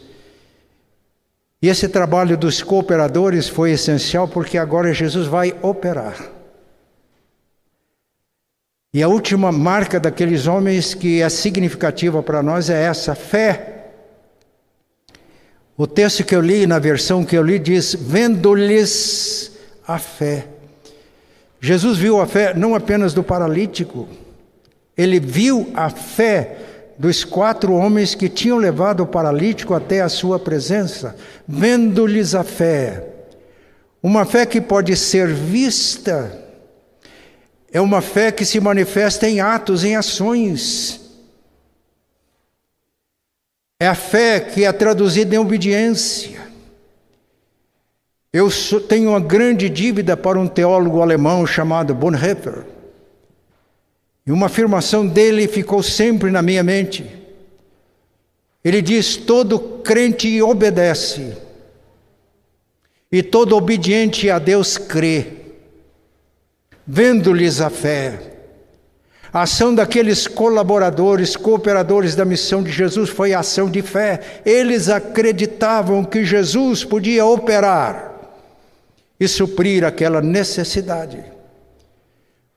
E 1.63 1.69
esse 1.69 1.89
trabalho 1.89 2.37
dos 2.37 2.63
cooperadores 2.63 3.49
foi 3.49 3.73
essencial 3.73 4.29
porque 4.29 4.59
agora 4.59 4.93
Jesus 4.93 5.27
vai 5.27 5.55
operar. 5.63 6.17
E 8.93 9.03
a 9.03 9.09
última 9.09 9.53
marca 9.53 10.01
daqueles 10.01 10.47
homens 10.47 10.95
que 10.95 11.23
é 11.23 11.29
significativa 11.29 12.23
para 12.23 12.43
nós 12.43 12.69
é 12.69 12.83
essa 12.83 13.15
fé. 13.15 13.76
O 15.79 15.87
texto 15.87 16.25
que 16.25 16.35
eu 16.35 16.41
li, 16.41 16.67
na 16.67 16.79
versão 16.79 17.25
que 17.25 17.37
eu 17.37 17.43
li, 17.43 17.59
diz: 17.59 17.95
vendo-lhes 17.95 19.53
a 19.87 19.99
fé. 19.99 20.47
Jesus 21.61 21.99
viu 21.99 22.21
a 22.21 22.27
fé 22.27 22.55
não 22.55 22.75
apenas 22.75 23.13
do 23.13 23.23
paralítico, 23.23 24.09
ele 24.97 25.21
viu 25.21 25.71
a 25.75 25.91
fé 25.91 26.59
dos 26.99 27.25
quatro 27.25 27.75
homens 27.75 28.15
que 28.15 28.29
tinham 28.29 28.57
levado 28.57 29.03
o 29.03 29.07
paralítico 29.07 29.75
até 29.75 30.01
a 30.01 30.09
sua 30.09 30.39
presença, 30.39 31.15
vendo-lhes 31.47 32.35
a 32.35 32.43
fé. 32.43 33.05
Uma 34.03 34.25
fé 34.25 34.47
que 34.47 34.61
pode 34.61 34.97
ser 34.97 35.29
vista, 35.29 36.43
é 37.71 37.81
uma 37.81 38.01
fé 38.01 38.33
que 38.33 38.45
se 38.45 38.61
manifesta 38.61 39.29
em 39.29 39.41
atos, 39.41 39.85
em 39.85 39.97
ações. 39.97 41.06
É 43.79 43.87
a 43.87 43.95
fé 43.95 44.41
que 44.41 44.65
é 44.65 44.73
traduzida 44.73 45.35
em 45.35 45.39
obediência. 45.39 46.41
Eu 48.33 48.49
tenho 48.89 49.11
uma 49.11 49.21
grande 49.21 49.69
dívida 49.69 50.17
para 50.17 50.39
um 50.39 50.47
teólogo 50.47 51.01
alemão 51.01 51.47
chamado 51.47 51.95
Bonhoeffer 51.95 52.65
e 54.27 54.33
uma 54.33 54.47
afirmação 54.47 55.07
dele 55.07 55.47
ficou 55.47 55.83
sempre 55.83 56.31
na 56.31 56.43
minha 56.43 56.63
mente. 56.63 57.07
Ele 58.65 58.83
diz: 58.83 59.17
todo 59.17 59.59
crente 59.85 60.43
obedece, 60.43 61.37
e 63.11 63.23
todo 63.23 63.57
obediente 63.57 64.29
a 64.29 64.41
Deus 64.41 64.77
crê, 64.77 65.27
vendo-lhes 66.85 67.61
a 67.61 67.71
fé. 67.71 68.33
A 69.33 69.43
ação 69.43 69.75
daqueles 69.75 70.27
colaboradores, 70.27 71.37
cooperadores 71.37 72.15
da 72.15 72.25
missão 72.25 72.63
de 72.63 72.71
Jesus 72.71 73.11
foi 73.11 73.35
ação 73.35 73.71
de 73.71 73.83
fé. 73.83 74.41
Eles 74.45 74.89
acreditavam 74.89 76.05
que 76.05 76.25
Jesus 76.25 76.85
podia 76.85 77.25
operar 77.25 78.13
e 79.19 79.27
suprir 79.27 79.85
aquela 79.85 80.21
necessidade. 80.21 81.25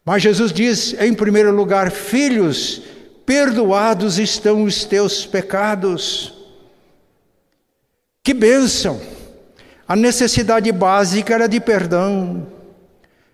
Mas 0.05 0.23
Jesus 0.23 0.51
diz, 0.51 0.95
em 0.99 1.13
primeiro 1.13 1.51
lugar, 1.51 1.91
filhos, 1.91 2.81
perdoados 3.25 4.17
estão 4.17 4.63
os 4.63 4.85
teus 4.85 5.25
pecados. 5.25 6.33
Que 8.23 8.33
bênção! 8.33 8.99
A 9.87 9.95
necessidade 9.95 10.71
básica 10.71 11.33
era 11.33 11.47
de 11.47 11.59
perdão, 11.59 12.45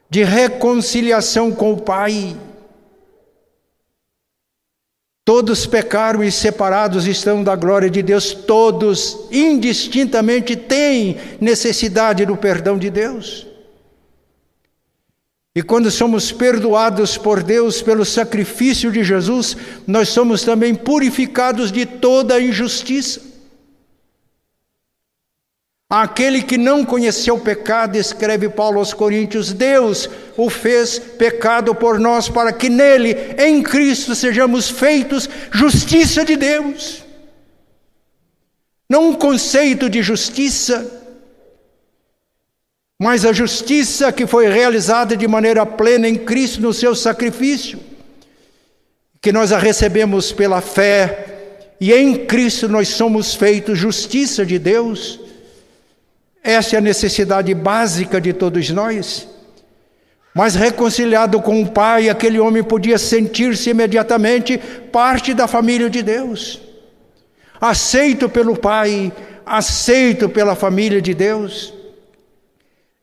de 0.10 0.24
reconciliação 0.24 1.52
com 1.52 1.74
o 1.74 1.82
Pai. 1.82 2.36
Todos 5.36 5.66
pecaram 5.66 6.24
e 6.24 6.32
separados 6.32 7.06
estão 7.06 7.44
da 7.44 7.58
glória 7.58 7.90
de 7.90 8.02
Deus, 8.02 8.32
todos 8.34 9.28
indistintamente 9.30 10.56
têm 10.56 11.18
necessidade 11.42 12.26
do 12.26 12.38
perdão 12.38 12.78
de 12.78 12.90
Deus. 12.90 13.46
E 15.54 15.62
quando 15.62 15.92
somos 15.92 16.32
perdoados 16.32 17.18
por 17.18 17.44
Deus 17.44 17.82
pelo 17.82 18.06
sacrifício 18.06 18.90
de 18.90 19.04
Jesus, 19.04 19.58
nós 19.86 20.08
somos 20.08 20.42
também 20.42 20.74
purificados 20.74 21.70
de 21.70 21.86
toda 21.86 22.40
injustiça. 22.40 23.20
Aquele 26.02 26.44
que 26.44 26.58
não 26.58 26.84
conheceu 26.84 27.36
o 27.36 27.40
pecado, 27.40 27.96
escreve 27.96 28.50
Paulo 28.50 28.80
aos 28.80 28.94
Coríntios, 28.94 29.54
Deus 29.54 30.10
o 30.36 30.50
fez 30.50 31.00
pecado 31.00 31.74
por 31.74 32.02
nós, 32.02 32.28
para 32.28 32.52
que 32.52 32.68
nele, 32.68 33.16
em 33.38 33.64
Cristo, 33.64 34.14
sejamos 34.14 34.70
feitos 34.70 35.30
justiça 35.54 36.26
de 36.26 36.36
Deus. 36.36 37.02
Não 38.90 39.12
um 39.12 39.14
conceito 39.14 39.90
de 39.90 40.04
justiça, 40.04 40.86
mas 43.00 43.24
a 43.24 43.32
justiça 43.32 44.12
que 44.12 44.28
foi 44.28 44.50
realizada 44.50 45.16
de 45.16 45.26
maneira 45.30 45.66
plena 45.66 46.10
em 46.10 46.18
Cristo 46.18 46.62
no 46.62 46.74
seu 46.74 46.94
sacrifício, 46.94 47.80
que 49.22 49.32
nós 49.32 49.54
a 49.54 49.58
recebemos 49.58 50.34
pela 50.34 50.60
fé, 50.60 51.70
e 51.80 51.94
em 51.94 52.26
Cristo 52.26 52.68
nós 52.68 52.90
somos 52.90 53.34
feitos 53.34 53.80
justiça 53.80 54.46
de 54.46 54.60
Deus. 54.60 55.24
Essa 56.46 56.76
é 56.76 56.78
a 56.78 56.82
necessidade 56.82 57.52
básica 57.56 58.22
de 58.22 58.32
todos 58.32 58.70
nós. 58.70 59.28
Mas 60.32 60.54
reconciliado 60.54 61.42
com 61.42 61.60
o 61.60 61.68
Pai, 61.68 62.08
aquele 62.08 62.40
homem 62.40 62.64
podia 62.64 63.00
sentir-se 63.00 63.72
imediatamente 63.72 64.60
parte 64.92 65.34
da 65.34 65.48
família 65.48 65.90
de 65.90 66.04
Deus. 66.04 66.62
Aceito 67.60 68.30
pelo 68.30 68.56
Pai, 68.56 69.12
aceito 69.44 70.30
pela 70.30 70.54
família 70.54 71.02
de 71.02 71.16
Deus. 71.16 71.74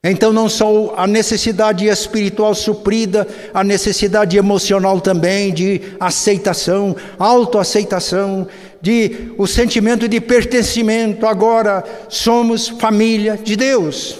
Então, 0.05 0.33
não 0.33 0.49
só 0.49 0.95
a 0.97 1.07
necessidade 1.07 1.87
espiritual 1.87 2.55
suprida, 2.55 3.27
a 3.53 3.65
necessidade 3.65 4.37
emocional 4.37 5.01
também 5.01 5.53
de 5.53 5.81
aceitação, 5.99 6.95
autoaceitação, 7.19 8.47
de 8.83 9.33
o 9.38 9.47
sentimento 9.47 10.09
de 10.09 10.21
pertencimento. 10.21 11.27
Agora 11.27 11.85
somos 12.09 12.68
família 12.68 13.38
de 13.38 13.57
Deus. 13.57 14.18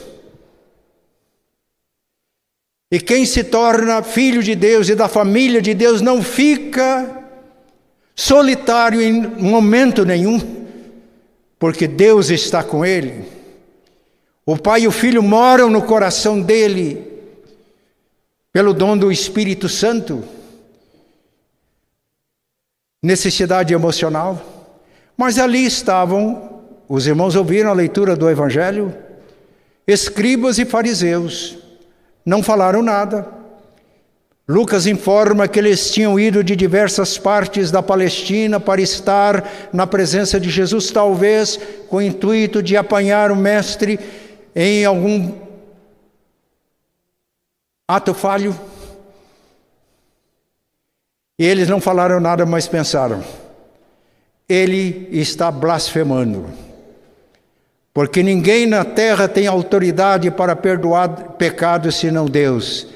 E 2.91 3.01
quem 3.01 3.27
se 3.27 3.43
torna 3.43 4.03
filho 4.03 4.43
de 4.43 4.55
Deus 4.55 4.89
e 4.89 4.95
da 4.95 5.09
família 5.09 5.61
de 5.61 5.75
Deus 5.75 6.01
não 6.01 6.23
fica 6.23 7.23
solitário 8.15 9.01
em 9.01 9.27
momento 9.27 10.05
nenhum, 10.05 10.67
porque 11.59 11.89
Deus 11.89 12.31
está 12.31 12.63
com 12.63 12.85
ele. 12.85 13.25
O 14.45 14.59
Pai 14.59 14.83
e 14.83 14.89
o 14.89 14.93
Filho 14.93 15.23
moram 15.23 15.71
no 15.71 15.83
coração 15.83 16.41
dele 16.41 17.11
pelo 18.53 18.75
dom 18.75 18.97
do 18.99 19.11
Espírito 19.11 19.69
Santo. 19.69 20.23
Necessidade 23.03 23.73
emocional. 23.73 24.52
Mas 25.23 25.39
ali 25.39 25.65
estavam, 25.65 26.65
os 26.89 27.07
irmãos 27.07 27.37
ouviram 27.37 27.71
a 27.71 27.73
leitura 27.73 28.17
do 28.17 28.29
Evangelho, 28.29 28.93
escribas 29.87 30.59
e 30.59 30.65
fariseus. 30.65 31.57
Não 32.27 32.43
falaram 32.43 32.83
nada. 32.83 33.29
Lucas 34.49 34.85
informa 34.85 35.47
que 35.47 35.61
eles 35.61 35.93
tinham 35.93 36.19
ido 36.19 36.43
de 36.43 36.57
diversas 36.57 37.19
partes 37.19 37.71
da 37.71 37.81
Palestina 37.81 38.59
para 38.59 38.81
estar 38.81 39.49
na 39.73 39.87
presença 39.87 40.41
de 40.41 40.51
Jesus, 40.51 40.91
talvez 40.91 41.57
com 41.89 41.99
o 41.99 42.03
intuito 42.03 42.61
de 42.61 42.77
apanhar 42.77 43.31
o 43.31 43.37
Mestre 43.37 44.01
em 44.57 44.85
algum 44.85 45.35
ato 47.87 48.13
falho. 48.13 48.59
E 51.39 51.47
eles 51.47 51.69
não 51.69 51.81
falaram 51.81 52.19
nada, 52.19 52.45
mas 52.45 52.67
pensaram: 52.67 53.23
ele 54.53 55.09
está 55.11 55.51
blasfemando. 55.51 56.47
Porque 57.95 58.23
ninguém 58.23 58.67
na 58.67 58.85
terra 58.85 59.27
tem 59.27 59.47
autoridade 59.47 60.31
para 60.31 60.55
perdoar 60.55 61.09
pecados 61.39 61.97
senão 61.97 62.27
Deus. 62.27 62.87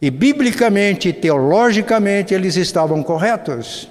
E 0.00 0.10
biblicamente, 0.10 1.12
teologicamente, 1.12 2.34
eles 2.34 2.56
estavam 2.56 3.02
corretos. 3.02 3.88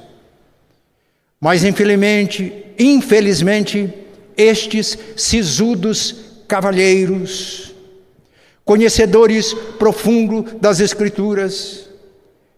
Mas 1.39 1.63
infelizmente, 1.63 2.65
infelizmente, 2.77 3.93
estes 4.35 4.97
sisudos 5.15 6.15
cavalheiros, 6.47 7.73
conhecedores 8.63 9.53
profundos 9.77 10.53
das 10.61 10.79
Escrituras, 10.79 11.87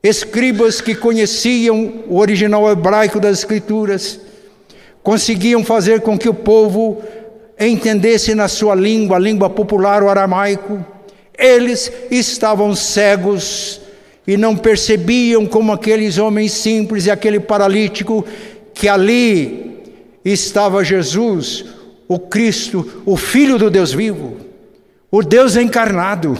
escribas 0.01 0.79
que 0.79 0.95
conheciam 0.95 2.03
o 2.07 2.17
original 2.17 2.69
hebraico 2.69 3.19
das 3.19 3.39
Escrituras, 3.39 4.19
conseguiam 5.03 5.63
fazer 5.63 6.01
com 6.01 6.17
que 6.17 6.29
o 6.29 6.33
povo 6.33 7.01
entendesse 7.59 8.33
na 8.33 8.47
sua 8.47 8.75
língua, 8.75 9.17
a 9.17 9.19
língua 9.19 9.49
popular, 9.49 10.03
o 10.03 10.09
aramaico. 10.09 10.85
Eles 11.37 11.91
estavam 12.11 12.75
cegos 12.75 13.81
e 14.27 14.37
não 14.37 14.55
percebiam 14.55 15.45
como 15.45 15.71
aqueles 15.71 16.17
homens 16.17 16.51
simples 16.51 17.05
e 17.05 17.11
aquele 17.11 17.39
paralítico 17.39 18.25
que 18.73 18.87
ali 18.87 19.83
estava 20.23 20.83
Jesus, 20.83 21.65
o 22.07 22.19
Cristo, 22.19 23.03
o 23.05 23.17
Filho 23.17 23.57
do 23.57 23.69
Deus 23.69 23.91
vivo, 23.91 24.37
o 25.11 25.23
Deus 25.23 25.55
encarnado. 25.55 26.37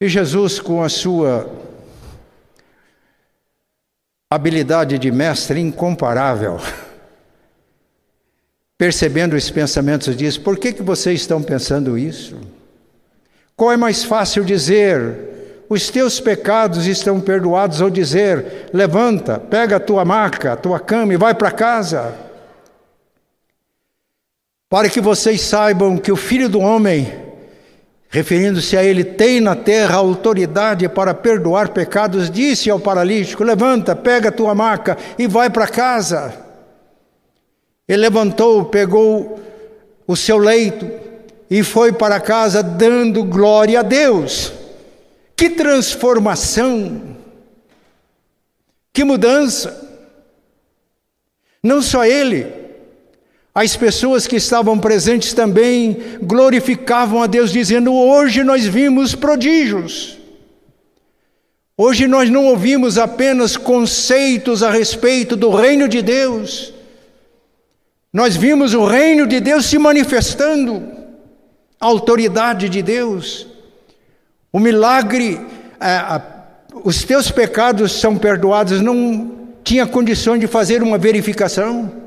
E 0.00 0.08
Jesus, 0.08 0.60
com 0.60 0.82
a 0.82 0.88
sua 0.88 1.50
habilidade 4.30 4.98
de 4.98 5.10
mestre 5.10 5.60
incomparável, 5.60 6.60
percebendo 8.78 9.36
os 9.36 9.50
pensamentos, 9.50 10.16
diz: 10.16 10.36
Por 10.38 10.58
que, 10.58 10.72
que 10.72 10.82
vocês 10.82 11.20
estão 11.20 11.42
pensando 11.42 11.96
isso? 11.96 12.36
Qual 13.56 13.72
é 13.72 13.76
mais 13.76 14.04
fácil 14.04 14.44
dizer? 14.44 15.34
os 15.68 15.90
teus 15.90 16.20
pecados 16.20 16.86
estão 16.86 17.20
perdoados, 17.20 17.80
ou 17.80 17.90
dizer: 17.90 18.68
levanta, 18.72 19.38
pega 19.38 19.76
a 19.76 19.80
tua 19.80 20.04
maca, 20.04 20.52
a 20.52 20.56
tua 20.56 20.78
cama 20.78 21.12
e 21.14 21.16
vai 21.16 21.34
para 21.34 21.50
casa. 21.50 22.14
Para 24.68 24.88
que 24.88 25.00
vocês 25.00 25.40
saibam 25.40 25.96
que 25.96 26.10
o 26.10 26.16
Filho 26.16 26.48
do 26.48 26.60
Homem, 26.60 27.12
referindo-se 28.16 28.74
a 28.78 28.82
ele, 28.82 29.04
tem 29.04 29.42
na 29.42 29.54
terra 29.54 29.96
autoridade 29.96 30.88
para 30.88 31.12
perdoar 31.12 31.68
pecados, 31.68 32.30
disse 32.30 32.70
ao 32.70 32.80
paralítico: 32.80 33.44
levanta, 33.44 33.94
pega 33.94 34.30
a 34.30 34.32
tua 34.32 34.54
maca 34.54 34.96
e 35.18 35.26
vai 35.26 35.50
para 35.50 35.68
casa. 35.68 36.34
Ele 37.86 38.00
levantou, 38.00 38.64
pegou 38.64 39.38
o 40.06 40.16
seu 40.16 40.38
leito 40.38 40.90
e 41.50 41.62
foi 41.62 41.92
para 41.92 42.18
casa 42.18 42.62
dando 42.62 43.22
glória 43.22 43.80
a 43.80 43.82
Deus. 43.82 44.50
Que 45.36 45.50
transformação! 45.50 47.18
Que 48.94 49.04
mudança! 49.04 49.78
Não 51.62 51.82
só 51.82 52.02
ele, 52.02 52.46
as 53.58 53.74
pessoas 53.74 54.26
que 54.26 54.36
estavam 54.36 54.78
presentes 54.78 55.32
também 55.32 55.96
glorificavam 56.22 57.22
a 57.22 57.26
Deus, 57.26 57.50
dizendo: 57.50 57.90
Hoje 57.90 58.44
nós 58.44 58.66
vimos 58.66 59.14
prodígios. 59.14 60.18
Hoje 61.74 62.06
nós 62.06 62.28
não 62.28 62.44
ouvimos 62.44 62.98
apenas 62.98 63.56
conceitos 63.56 64.62
a 64.62 64.70
respeito 64.70 65.34
do 65.34 65.48
reino 65.48 65.88
de 65.88 66.02
Deus, 66.02 66.74
nós 68.12 68.36
vimos 68.36 68.74
o 68.74 68.84
reino 68.84 69.26
de 69.26 69.40
Deus 69.40 69.64
se 69.64 69.78
manifestando, 69.78 70.82
a 71.80 71.86
autoridade 71.86 72.68
de 72.68 72.82
Deus. 72.82 73.46
O 74.52 74.58
milagre, 74.58 75.40
é, 75.80 76.20
os 76.84 77.04
teus 77.04 77.30
pecados 77.30 77.92
são 77.92 78.18
perdoados, 78.18 78.82
não 78.82 79.48
tinha 79.64 79.86
condições 79.86 80.40
de 80.40 80.46
fazer 80.46 80.82
uma 80.82 80.98
verificação. 80.98 82.05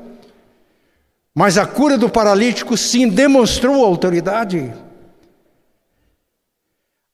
Mas 1.40 1.56
a 1.56 1.64
cura 1.64 1.96
do 1.96 2.06
paralítico 2.06 2.76
sim 2.76 3.08
demonstrou 3.08 3.82
autoridade. 3.82 4.74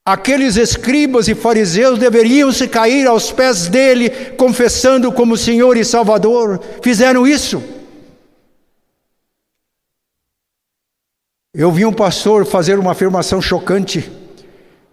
Aqueles 0.05 0.57
escribas 0.57 1.29
e 1.29 1.33
fariseus 1.33 1.97
deveriam 1.97 2.51
se 2.51 2.67
cair 2.67 3.07
aos 3.07 3.31
pés 3.31 3.69
dele, 3.69 4.09
confessando 4.35 5.13
como 5.13 5.37
Senhor 5.37 5.77
e 5.77 5.85
Salvador. 5.85 6.61
Fizeram 6.83 7.25
isso. 7.25 7.63
Eu 11.53 11.71
vi 11.71 11.85
um 11.85 11.93
pastor 11.93 12.45
fazer 12.45 12.77
uma 12.77 12.91
afirmação 12.91 13.41
chocante. 13.41 14.11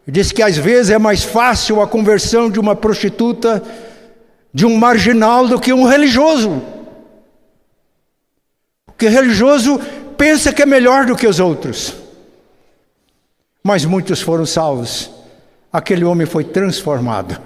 Diz 0.06 0.30
que 0.30 0.44
às 0.44 0.56
vezes 0.56 0.92
é 0.92 0.98
mais 0.98 1.24
fácil 1.24 1.82
a 1.82 1.88
conversão 1.88 2.48
de 2.48 2.60
uma 2.60 2.76
prostituta, 2.76 3.60
de 4.52 4.64
um 4.64 4.76
marginal, 4.76 5.48
do 5.48 5.58
que 5.58 5.72
um 5.72 5.82
religioso. 5.82 6.83
Porque 8.94 9.08
religioso 9.08 9.78
pensa 10.16 10.52
que 10.52 10.62
é 10.62 10.66
melhor 10.66 11.04
do 11.04 11.16
que 11.16 11.26
os 11.26 11.40
outros. 11.40 11.94
Mas 13.62 13.84
muitos 13.84 14.20
foram 14.20 14.46
salvos. 14.46 15.10
Aquele 15.72 16.04
homem 16.04 16.26
foi 16.26 16.44
transformado. 16.44 17.40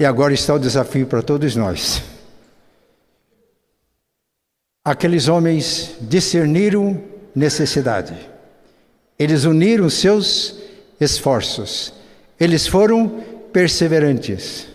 E 0.00 0.04
agora 0.04 0.34
está 0.34 0.54
o 0.54 0.58
desafio 0.58 1.06
para 1.06 1.22
todos 1.22 1.56
nós. 1.56 2.02
Aqueles 4.84 5.28
homens 5.28 5.94
discerniram 6.00 7.02
necessidade. 7.34 8.14
Eles 9.18 9.44
uniram 9.44 9.88
seus 9.88 10.58
esforços. 10.98 11.92
Eles 12.38 12.66
foram 12.66 13.08
perseverantes. 13.52 14.66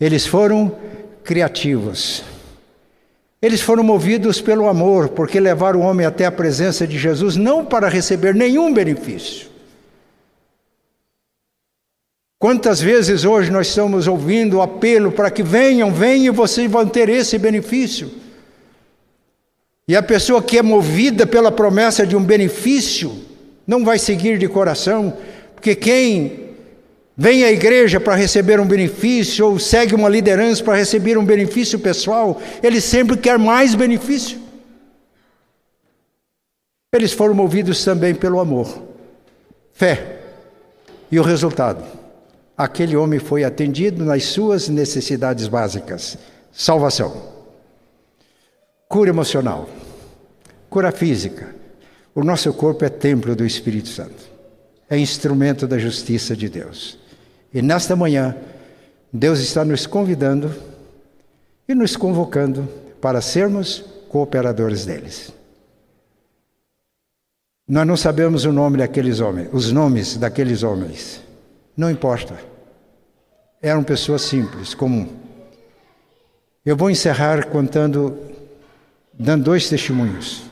Eles 0.00 0.26
foram 0.26 0.76
criativos. 1.24 2.22
Eles 3.40 3.60
foram 3.60 3.82
movidos 3.82 4.40
pelo 4.40 4.68
amor, 4.68 5.08
porque 5.08 5.40
levaram 5.40 5.80
o 5.80 5.82
homem 5.82 6.06
até 6.06 6.24
a 6.24 6.32
presença 6.32 6.86
de 6.86 6.98
Jesus 6.98 7.36
não 7.36 7.64
para 7.64 7.88
receber 7.88 8.34
nenhum 8.34 8.72
benefício. 8.72 9.48
Quantas 12.38 12.80
vezes 12.80 13.24
hoje 13.24 13.50
nós 13.50 13.68
estamos 13.68 14.06
ouvindo 14.06 14.58
o 14.58 14.62
apelo 14.62 15.10
para 15.10 15.30
que 15.30 15.42
venham, 15.42 15.92
venham 15.92 16.32
e 16.32 16.36
vocês 16.36 16.70
vão 16.70 16.86
ter 16.86 17.08
esse 17.08 17.38
benefício. 17.38 18.10
E 19.88 19.96
a 19.96 20.02
pessoa 20.02 20.42
que 20.42 20.58
é 20.58 20.62
movida 20.62 21.26
pela 21.26 21.50
promessa 21.50 22.06
de 22.06 22.16
um 22.16 22.22
benefício 22.22 23.14
não 23.66 23.84
vai 23.84 23.98
seguir 23.98 24.38
de 24.38 24.48
coração, 24.48 25.16
porque 25.54 25.74
quem 25.74 26.43
vem 27.16 27.44
à 27.44 27.52
igreja 27.52 28.00
para 28.00 28.14
receber 28.14 28.60
um 28.60 28.66
benefício 28.66 29.46
ou 29.46 29.58
segue 29.58 29.94
uma 29.94 30.08
liderança 30.08 30.62
para 30.62 30.76
receber 30.76 31.16
um 31.16 31.24
benefício 31.24 31.78
pessoal, 31.78 32.40
ele 32.62 32.80
sempre 32.80 33.16
quer 33.16 33.38
mais 33.38 33.74
benefício. 33.74 34.38
Eles 36.92 37.12
foram 37.12 37.34
movidos 37.34 37.84
também 37.84 38.14
pelo 38.14 38.38
amor, 38.38 38.82
fé. 39.72 40.20
E 41.10 41.18
o 41.18 41.22
resultado? 41.22 41.84
Aquele 42.56 42.96
homem 42.96 43.18
foi 43.18 43.44
atendido 43.44 44.04
nas 44.04 44.24
suas 44.24 44.68
necessidades 44.68 45.48
básicas: 45.48 46.16
salvação 46.52 47.34
cura 48.94 49.10
emocional, 49.10 49.68
cura 50.70 50.92
física. 50.92 51.52
O 52.14 52.22
nosso 52.22 52.52
corpo 52.52 52.84
é 52.84 52.88
templo 52.88 53.34
do 53.34 53.44
Espírito 53.44 53.88
Santo, 53.88 54.30
é 54.88 54.96
instrumento 54.96 55.66
da 55.66 55.76
justiça 55.78 56.36
de 56.36 56.48
Deus. 56.48 56.96
E 57.54 57.62
nesta 57.62 57.94
manhã, 57.94 58.36
Deus 59.12 59.38
está 59.38 59.64
nos 59.64 59.86
convidando 59.86 60.52
e 61.68 61.74
nos 61.74 61.96
convocando 61.96 62.68
para 63.00 63.20
sermos 63.20 63.84
cooperadores 64.08 64.84
deles. 64.84 65.32
Nós 67.66 67.86
não 67.86 67.96
sabemos 67.96 68.44
o 68.44 68.52
nome 68.52 68.78
daqueles 68.78 69.20
homens, 69.20 69.48
os 69.52 69.70
nomes 69.70 70.16
daqueles 70.16 70.64
homens. 70.64 71.22
Não 71.76 71.88
importa. 71.88 72.36
Eram 73.62 73.84
pessoas 73.84 74.22
simples, 74.22 74.74
comum. 74.74 75.08
Eu 76.66 76.76
vou 76.76 76.90
encerrar 76.90 77.46
contando 77.46 78.18
dando 79.18 79.44
dois 79.44 79.68
testemunhos. 79.68 80.42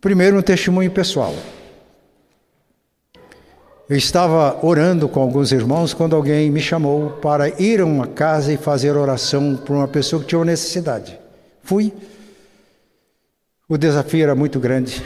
Primeiro, 0.00 0.38
um 0.38 0.42
testemunho 0.42 0.90
pessoal. 0.90 1.34
Eu 3.90 3.96
estava 3.96 4.64
orando 4.64 5.08
com 5.08 5.18
alguns 5.20 5.50
irmãos 5.50 5.92
quando 5.92 6.14
alguém 6.14 6.48
me 6.48 6.60
chamou 6.60 7.10
para 7.10 7.48
ir 7.60 7.80
a 7.80 7.84
uma 7.84 8.06
casa 8.06 8.52
e 8.52 8.56
fazer 8.56 8.92
oração 8.92 9.56
para 9.56 9.74
uma 9.74 9.88
pessoa 9.88 10.22
que 10.22 10.28
tinha 10.28 10.38
uma 10.38 10.44
necessidade. 10.44 11.18
Fui. 11.60 11.92
O 13.68 13.76
desafio 13.76 14.22
era 14.22 14.34
muito 14.36 14.60
grande. 14.60 15.02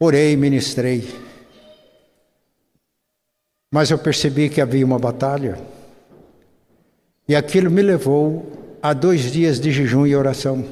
Orei, 0.00 0.34
ministrei. 0.38 1.06
Mas 3.70 3.90
eu 3.90 3.98
percebi 3.98 4.48
que 4.48 4.62
havia 4.62 4.86
uma 4.86 4.98
batalha. 4.98 5.58
E 7.28 7.36
aquilo 7.36 7.70
me 7.70 7.82
levou 7.82 8.78
a 8.80 8.94
dois 8.94 9.30
dias 9.30 9.60
de 9.60 9.70
jejum 9.70 10.06
e 10.06 10.16
oração. 10.16 10.64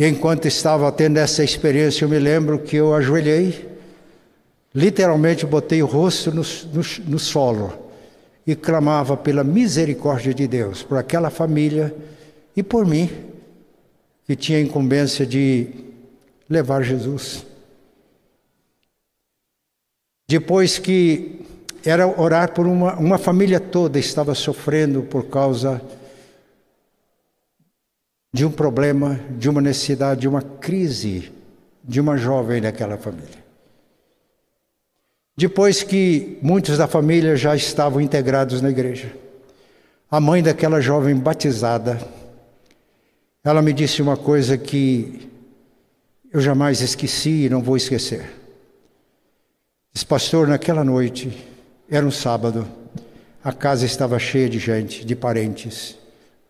E 0.00 0.06
enquanto 0.06 0.48
estava 0.48 0.90
tendo 0.90 1.18
essa 1.18 1.44
experiência, 1.44 2.06
eu 2.06 2.08
me 2.08 2.18
lembro 2.18 2.58
que 2.58 2.74
eu 2.74 2.94
ajoelhei, 2.94 3.68
literalmente 4.74 5.44
botei 5.44 5.82
o 5.82 5.86
rosto 5.86 6.30
no, 6.30 6.40
no, 6.40 6.82
no 7.06 7.18
solo 7.18 7.70
e 8.46 8.56
clamava 8.56 9.14
pela 9.14 9.44
misericórdia 9.44 10.32
de 10.32 10.48
Deus, 10.48 10.82
por 10.82 10.96
aquela 10.96 11.28
família 11.28 11.94
e 12.56 12.62
por 12.62 12.86
mim, 12.86 13.10
que 14.26 14.34
tinha 14.34 14.56
a 14.56 14.62
incumbência 14.62 15.26
de 15.26 15.68
levar 16.48 16.82
Jesus. 16.82 17.44
Depois 20.26 20.78
que 20.78 21.42
era 21.84 22.08
orar 22.08 22.54
por 22.54 22.66
uma, 22.66 22.94
uma 22.94 23.18
família 23.18 23.60
toda 23.60 23.98
estava 23.98 24.34
sofrendo 24.34 25.02
por 25.02 25.26
causa 25.26 25.82
de 28.32 28.44
um 28.44 28.50
problema, 28.50 29.18
de 29.36 29.48
uma 29.48 29.60
necessidade, 29.60 30.20
de 30.20 30.28
uma 30.28 30.42
crise 30.42 31.32
de 31.82 32.00
uma 32.00 32.16
jovem 32.16 32.60
daquela 32.60 32.96
família. 32.96 33.40
Depois 35.36 35.82
que 35.82 36.38
muitos 36.42 36.78
da 36.78 36.86
família 36.86 37.34
já 37.34 37.56
estavam 37.56 38.00
integrados 38.00 38.60
na 38.60 38.70
igreja, 38.70 39.12
a 40.10 40.20
mãe 40.20 40.42
daquela 40.42 40.80
jovem 40.80 41.16
batizada, 41.16 41.98
ela 43.42 43.62
me 43.62 43.72
disse 43.72 44.02
uma 44.02 44.16
coisa 44.16 44.58
que 44.58 45.30
eu 46.32 46.40
jamais 46.40 46.80
esqueci 46.80 47.46
e 47.46 47.48
não 47.48 47.62
vou 47.62 47.76
esquecer. 47.76 48.30
Diz, 49.92 50.04
pastor, 50.04 50.46
naquela 50.46 50.84
noite 50.84 51.46
era 51.90 52.06
um 52.06 52.10
sábado, 52.10 52.66
a 53.42 53.52
casa 53.52 53.86
estava 53.86 54.18
cheia 54.18 54.48
de 54.48 54.58
gente, 54.58 55.04
de 55.04 55.16
parentes. 55.16 55.96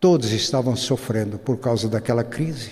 Todos 0.00 0.32
estavam 0.32 0.74
sofrendo 0.74 1.38
por 1.38 1.58
causa 1.58 1.86
daquela 1.86 2.24
crise. 2.24 2.70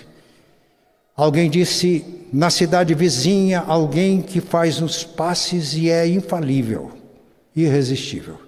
Alguém 1.14 1.50
disse, 1.50 2.04
na 2.32 2.48
cidade 2.48 2.94
vizinha, 2.94 3.60
alguém 3.60 4.22
que 4.22 4.40
faz 4.40 4.80
uns 4.80 5.04
passes 5.04 5.74
e 5.74 5.90
é 5.90 6.06
infalível, 6.06 6.90
irresistível. 7.54 8.38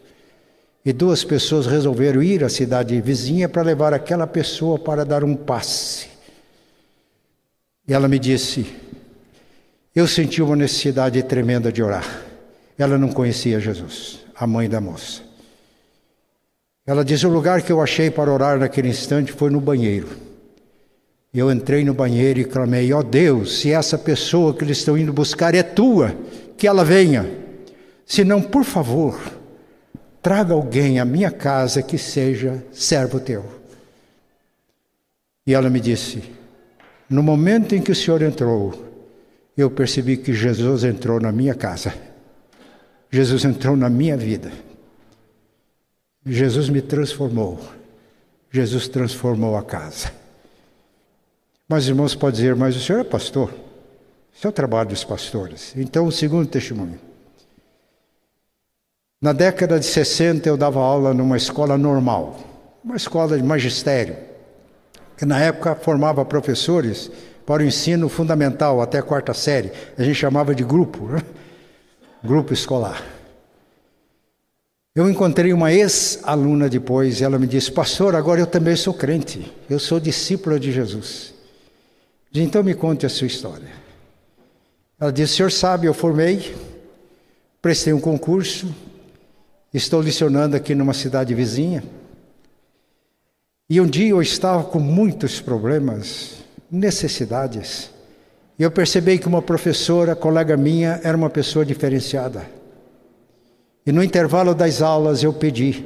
E 0.83 0.93
duas 0.93 1.22
pessoas 1.22 1.66
resolveram 1.66 2.22
ir 2.22 2.43
à 2.43 2.49
cidade 2.49 2.99
vizinha 3.03 3.49
para 3.49 3.61
levar 3.61 3.93
aquela 3.93 4.26
pessoa 4.26 4.78
para 4.78 5.05
dar 5.05 5.22
um 5.24 5.37
passe. 5.37 6.09
E 7.87 7.93
ela 7.93 8.09
me 8.09 8.18
disse: 8.18 8.64
Eu 9.95 10.07
senti 10.07 10.41
uma 10.41 10.57
necessidade 10.57 11.22
tremenda 11.24 11.70
de 11.70 11.83
orar. 11.83 12.24
Ela 12.78 12.97
não 12.97 13.09
conhecia 13.11 13.61
Jesus, 13.61 14.20
a 14.35 14.47
mãe 14.47 14.70
da 14.70 14.81
moça. 14.81 15.30
Ela 16.87 17.05
diz: 17.05 17.22
O 17.24 17.28
lugar 17.28 17.62
que 17.62 17.72
eu 17.72 17.81
achei 17.81 18.11
para 18.11 18.33
orar 18.33 18.59
naquele 18.59 18.89
instante 18.89 19.33
foi 19.33 19.51
no 19.51 19.61
banheiro. 19.61 20.09
Eu 21.33 21.51
entrei 21.51 21.85
no 21.85 21.95
banheiro 21.95 22.41
e 22.41 22.45
clamei: 22.45 22.93
Ó 22.93 22.99
oh 22.99 23.03
Deus, 23.03 23.61
se 23.61 23.72
essa 23.72 23.97
pessoa 23.97 24.55
que 24.55 24.64
eles 24.64 24.78
estão 24.78 24.99
indo 24.99 25.12
buscar 25.12 25.55
é 25.55 25.62
tua, 25.62 26.16
que 26.57 26.66
ela 26.66 26.85
venha. 26.85 27.31
Se 28.05 28.24
não, 28.24 28.43
por 28.43 28.64
favor, 28.64 29.20
traga 30.20 30.53
alguém 30.53 30.99
à 30.99 31.05
minha 31.05 31.31
casa 31.31 31.83
que 31.83 31.97
seja 31.97 32.64
servo 32.72 33.20
teu. 33.20 33.45
E 35.47 35.55
ela 35.55 35.70
me 35.70 35.78
disse: 35.78 36.22
No 37.09 37.22
momento 37.22 37.74
em 37.74 37.81
que 37.81 37.93
o 37.93 37.95
Senhor 37.95 38.22
entrou, 38.22 38.72
eu 39.57 39.70
percebi 39.70 40.16
que 40.16 40.33
Jesus 40.33 40.83
entrou 40.83 41.20
na 41.20 41.31
minha 41.31 41.55
casa. 41.55 41.95
Jesus 43.11 43.45
entrou 43.45 43.76
na 43.76 43.89
minha 43.89 44.16
vida. 44.16 44.51
Jesus 46.33 46.68
me 46.68 46.81
transformou. 46.81 47.59
Jesus 48.51 48.89
transformou 48.89 49.57
a 49.57 49.62
casa. 49.62 50.12
Mas 51.68 51.87
irmãos 51.87 52.14
pode 52.14 52.37
dizer, 52.37 52.57
mas 52.57 52.76
o 52.76 52.81
senhor 52.81 53.01
é 53.01 53.05
pastor. 53.05 53.53
Isso 54.33 54.47
é 54.47 54.51
o 54.51 54.53
trabalho 54.53 54.89
dos 54.89 55.05
pastores. 55.05 55.72
Então, 55.76 56.07
o 56.07 56.12
segundo 56.12 56.49
testemunho. 56.49 56.99
Na 59.20 59.33
década 59.33 59.78
de 59.78 59.87
60 59.87 60.49
eu 60.49 60.57
dava 60.57 60.81
aula 60.81 61.12
numa 61.12 61.37
escola 61.37 61.76
normal, 61.76 62.41
uma 62.83 62.97
escola 62.97 63.37
de 63.37 63.43
magistério, 63.43 64.16
que 65.16 65.26
na 65.26 65.39
época 65.39 65.74
formava 65.74 66.24
professores 66.24 67.11
para 67.45 67.62
o 67.62 67.66
ensino 67.66 68.09
fundamental 68.09 68.81
até 68.81 68.99
a 68.99 69.03
quarta 69.03 69.35
série. 69.35 69.70
A 69.99 70.03
gente 70.03 70.16
chamava 70.16 70.55
de 70.55 70.64
grupo. 70.64 71.07
Né? 71.07 71.22
grupo 72.22 72.53
escolar. 72.53 73.03
Eu 74.93 75.09
encontrei 75.09 75.53
uma 75.53 75.72
ex-aluna 75.72 76.68
depois, 76.68 77.22
ela 77.22 77.38
me 77.38 77.47
disse: 77.47 77.70
Pastor, 77.70 78.16
agora 78.16 78.41
eu 78.41 78.47
também 78.47 78.74
sou 78.74 78.93
crente, 78.93 79.53
eu 79.68 79.78
sou 79.78 80.01
discípula 80.01 80.59
de 80.59 80.72
Jesus. 80.72 81.32
Disse, 82.32 82.47
então 82.47 82.62
me 82.62 82.74
conte 82.74 83.07
a 83.07 83.09
sua 83.09 83.28
história. 83.28 83.68
Ela 84.99 85.12
disse: 85.12 85.34
senhor 85.36 85.53
sabe, 85.53 85.86
eu 85.86 85.95
formei, 85.95 86.57
prestei 87.62 87.93
um 87.93 88.01
concurso, 88.01 88.74
estou 89.72 90.03
licionando 90.03 90.57
aqui 90.57 90.74
numa 90.74 90.93
cidade 90.93 91.34
vizinha. 91.34 91.84
E 93.68 93.80
um 93.80 93.86
dia 93.86 94.09
eu 94.09 94.20
estava 94.20 94.64
com 94.64 94.80
muitos 94.80 95.41
problemas, 95.41 96.43
necessidades. 96.68 97.93
E 98.59 98.64
eu 98.64 98.72
percebi 98.72 99.18
que 99.18 99.28
uma 99.28 99.41
professora, 99.41 100.16
colega 100.16 100.57
minha, 100.57 101.01
era 101.05 101.16
uma 101.16 101.30
pessoa 101.30 101.64
diferenciada. 101.64 102.60
E 103.91 103.93
no 103.93 104.05
intervalo 104.05 104.55
das 104.55 104.80
aulas 104.80 105.24
eu 105.24 105.32
pedi 105.32 105.84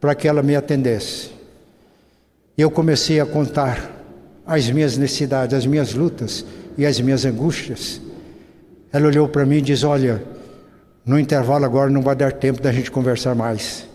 para 0.00 0.16
que 0.16 0.26
ela 0.26 0.42
me 0.42 0.56
atendesse. 0.56 1.30
Eu 2.56 2.72
comecei 2.72 3.20
a 3.20 3.24
contar 3.24 3.88
as 4.44 4.68
minhas 4.68 4.96
necessidades, 4.96 5.54
as 5.54 5.64
minhas 5.64 5.94
lutas 5.94 6.44
e 6.76 6.84
as 6.84 6.98
minhas 7.00 7.24
angústias. 7.24 8.00
Ela 8.92 9.06
olhou 9.06 9.28
para 9.28 9.46
mim 9.46 9.58
e 9.58 9.60
disse: 9.60 9.86
Olha, 9.86 10.20
no 11.06 11.20
intervalo 11.20 11.64
agora 11.64 11.88
não 11.88 12.02
vai 12.02 12.16
dar 12.16 12.32
tempo 12.32 12.60
da 12.60 12.72
gente 12.72 12.90
conversar 12.90 13.36
mais. 13.36 13.86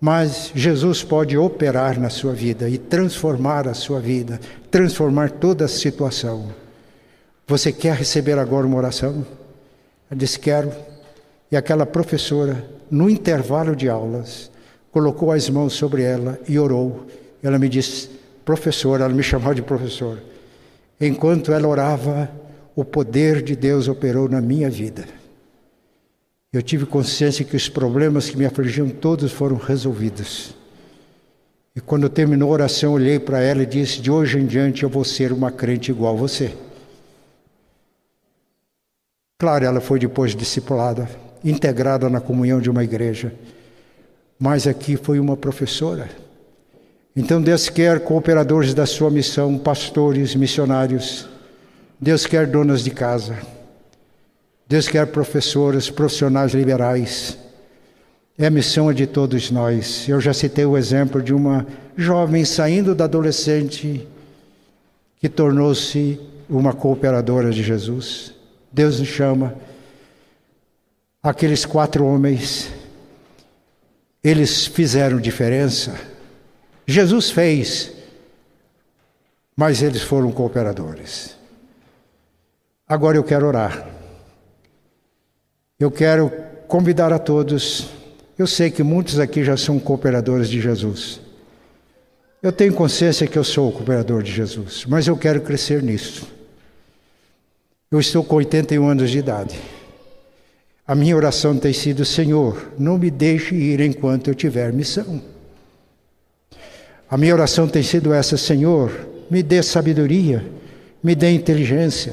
Mas 0.00 0.50
Jesus 0.56 1.04
pode 1.04 1.38
operar 1.38 2.00
na 2.00 2.10
sua 2.10 2.32
vida 2.32 2.68
e 2.68 2.78
transformar 2.78 3.68
a 3.68 3.74
sua 3.74 4.00
vida, 4.00 4.40
transformar 4.72 5.30
toda 5.30 5.66
a 5.66 5.68
situação. 5.68 6.48
Você 7.46 7.70
quer 7.70 7.94
receber 7.94 8.40
agora 8.40 8.66
uma 8.66 8.78
oração? 8.78 9.24
Ela 10.10 10.18
disse: 10.18 10.36
Quero. 10.36 10.93
E 11.54 11.56
aquela 11.56 11.86
professora, 11.86 12.68
no 12.90 13.08
intervalo 13.08 13.76
de 13.76 13.88
aulas, 13.88 14.50
colocou 14.90 15.30
as 15.30 15.48
mãos 15.48 15.72
sobre 15.74 16.02
ela 16.02 16.36
e 16.48 16.58
orou. 16.58 17.06
Ela 17.40 17.60
me 17.60 17.68
disse: 17.68 18.10
Professora, 18.44 19.04
ela 19.04 19.14
me 19.14 19.22
chamou 19.22 19.54
de 19.54 19.62
professor. 19.62 20.18
Enquanto 21.00 21.52
ela 21.52 21.68
orava, 21.68 22.28
o 22.74 22.84
poder 22.84 23.40
de 23.40 23.54
Deus 23.54 23.86
operou 23.86 24.28
na 24.28 24.40
minha 24.40 24.68
vida. 24.68 25.04
Eu 26.52 26.60
tive 26.60 26.86
consciência 26.86 27.44
que 27.44 27.54
os 27.54 27.68
problemas 27.68 28.28
que 28.28 28.36
me 28.36 28.46
afligiam 28.46 28.88
todos 28.88 29.30
foram 29.30 29.54
resolvidos. 29.54 30.56
E 31.76 31.80
quando 31.80 32.08
terminou 32.08 32.50
a 32.50 32.54
oração, 32.54 32.94
olhei 32.94 33.20
para 33.20 33.40
ela 33.40 33.62
e 33.62 33.66
disse: 33.66 34.00
De 34.00 34.10
hoje 34.10 34.40
em 34.40 34.46
diante 34.46 34.82
eu 34.82 34.88
vou 34.88 35.04
ser 35.04 35.30
uma 35.30 35.52
crente 35.52 35.92
igual 35.92 36.16
a 36.16 36.18
você. 36.18 36.52
Claro, 39.38 39.64
ela 39.64 39.80
foi 39.80 40.00
depois 40.00 40.34
discipulada, 40.34 41.08
integrada 41.44 42.08
na 42.08 42.20
comunhão 42.20 42.60
de 42.60 42.70
uma 42.70 42.82
igreja, 42.82 43.32
mas 44.38 44.66
aqui 44.66 44.96
foi 44.96 45.20
uma 45.20 45.36
professora. 45.36 46.08
Então 47.14 47.40
Deus 47.40 47.68
quer 47.68 48.00
cooperadores 48.00 48.74
da 48.74 48.86
sua 48.86 49.10
missão, 49.10 49.56
pastores, 49.56 50.34
missionários. 50.34 51.28
Deus 52.00 52.26
quer 52.26 52.46
donas 52.46 52.82
de 52.82 52.90
casa. 52.90 53.38
Deus 54.66 54.88
quer 54.88 55.06
professores, 55.06 55.90
profissionais 55.90 56.52
liberais. 56.52 57.38
É 58.36 58.46
a 58.46 58.50
missão 58.50 58.92
de 58.92 59.06
todos 59.06 59.50
nós. 59.50 60.08
Eu 60.08 60.20
já 60.20 60.34
citei 60.34 60.64
o 60.64 60.76
exemplo 60.76 61.22
de 61.22 61.32
uma 61.32 61.64
jovem 61.96 62.44
saindo 62.44 62.94
da 62.94 63.04
adolescente 63.04 64.08
que 65.20 65.28
tornou-se 65.28 66.18
uma 66.50 66.72
cooperadora 66.72 67.50
de 67.50 67.62
Jesus. 67.62 68.34
Deus 68.72 68.98
nos 68.98 69.08
chama. 69.08 69.54
Aqueles 71.24 71.64
quatro 71.64 72.06
homens, 72.06 72.70
eles 74.22 74.66
fizeram 74.66 75.18
diferença 75.18 76.14
Jesus 76.86 77.30
fez, 77.30 77.92
mas 79.56 79.82
eles 79.82 80.02
foram 80.02 80.30
cooperadores. 80.30 81.36
Agora 82.86 83.16
eu 83.16 83.24
quero 83.24 83.46
orar. 83.46 83.88
Eu 85.80 85.90
quero 85.90 86.30
convidar 86.68 87.12
a 87.12 87.18
todos. 87.18 87.88
Eu 88.38 88.46
sei 88.46 88.70
que 88.70 88.82
muitos 88.82 89.18
aqui 89.18 89.42
já 89.42 89.56
são 89.56 89.78
cooperadores 89.78 90.48
de 90.48 90.60
Jesus. 90.60 91.20
Eu 92.42 92.52
tenho 92.52 92.74
consciência 92.74 93.26
que 93.26 93.38
eu 93.38 93.44
sou 93.44 93.72
cooperador 93.72 94.22
de 94.22 94.30
Jesus, 94.30 94.84
mas 94.86 95.06
eu 95.06 95.16
quero 95.16 95.40
crescer 95.40 95.82
nisso. 95.82 96.28
Eu 97.90 97.98
estou 97.98 98.22
com 98.22 98.36
81 98.36 98.86
anos 98.86 99.10
de 99.10 99.18
idade. 99.18 99.58
A 100.86 100.94
minha 100.94 101.16
oração 101.16 101.56
tem 101.56 101.72
sido: 101.72 102.04
Senhor, 102.04 102.72
não 102.78 102.98
me 102.98 103.10
deixe 103.10 103.54
ir 103.54 103.80
enquanto 103.80 104.28
eu 104.28 104.34
tiver 104.34 104.72
missão. 104.72 105.22
A 107.08 107.16
minha 107.16 107.34
oração 107.34 107.66
tem 107.66 107.82
sido 107.82 108.12
essa: 108.12 108.36
Senhor, 108.36 108.90
me 109.30 109.42
dê 109.42 109.62
sabedoria, 109.62 110.44
me 111.02 111.14
dê 111.14 111.30
inteligência, 111.30 112.12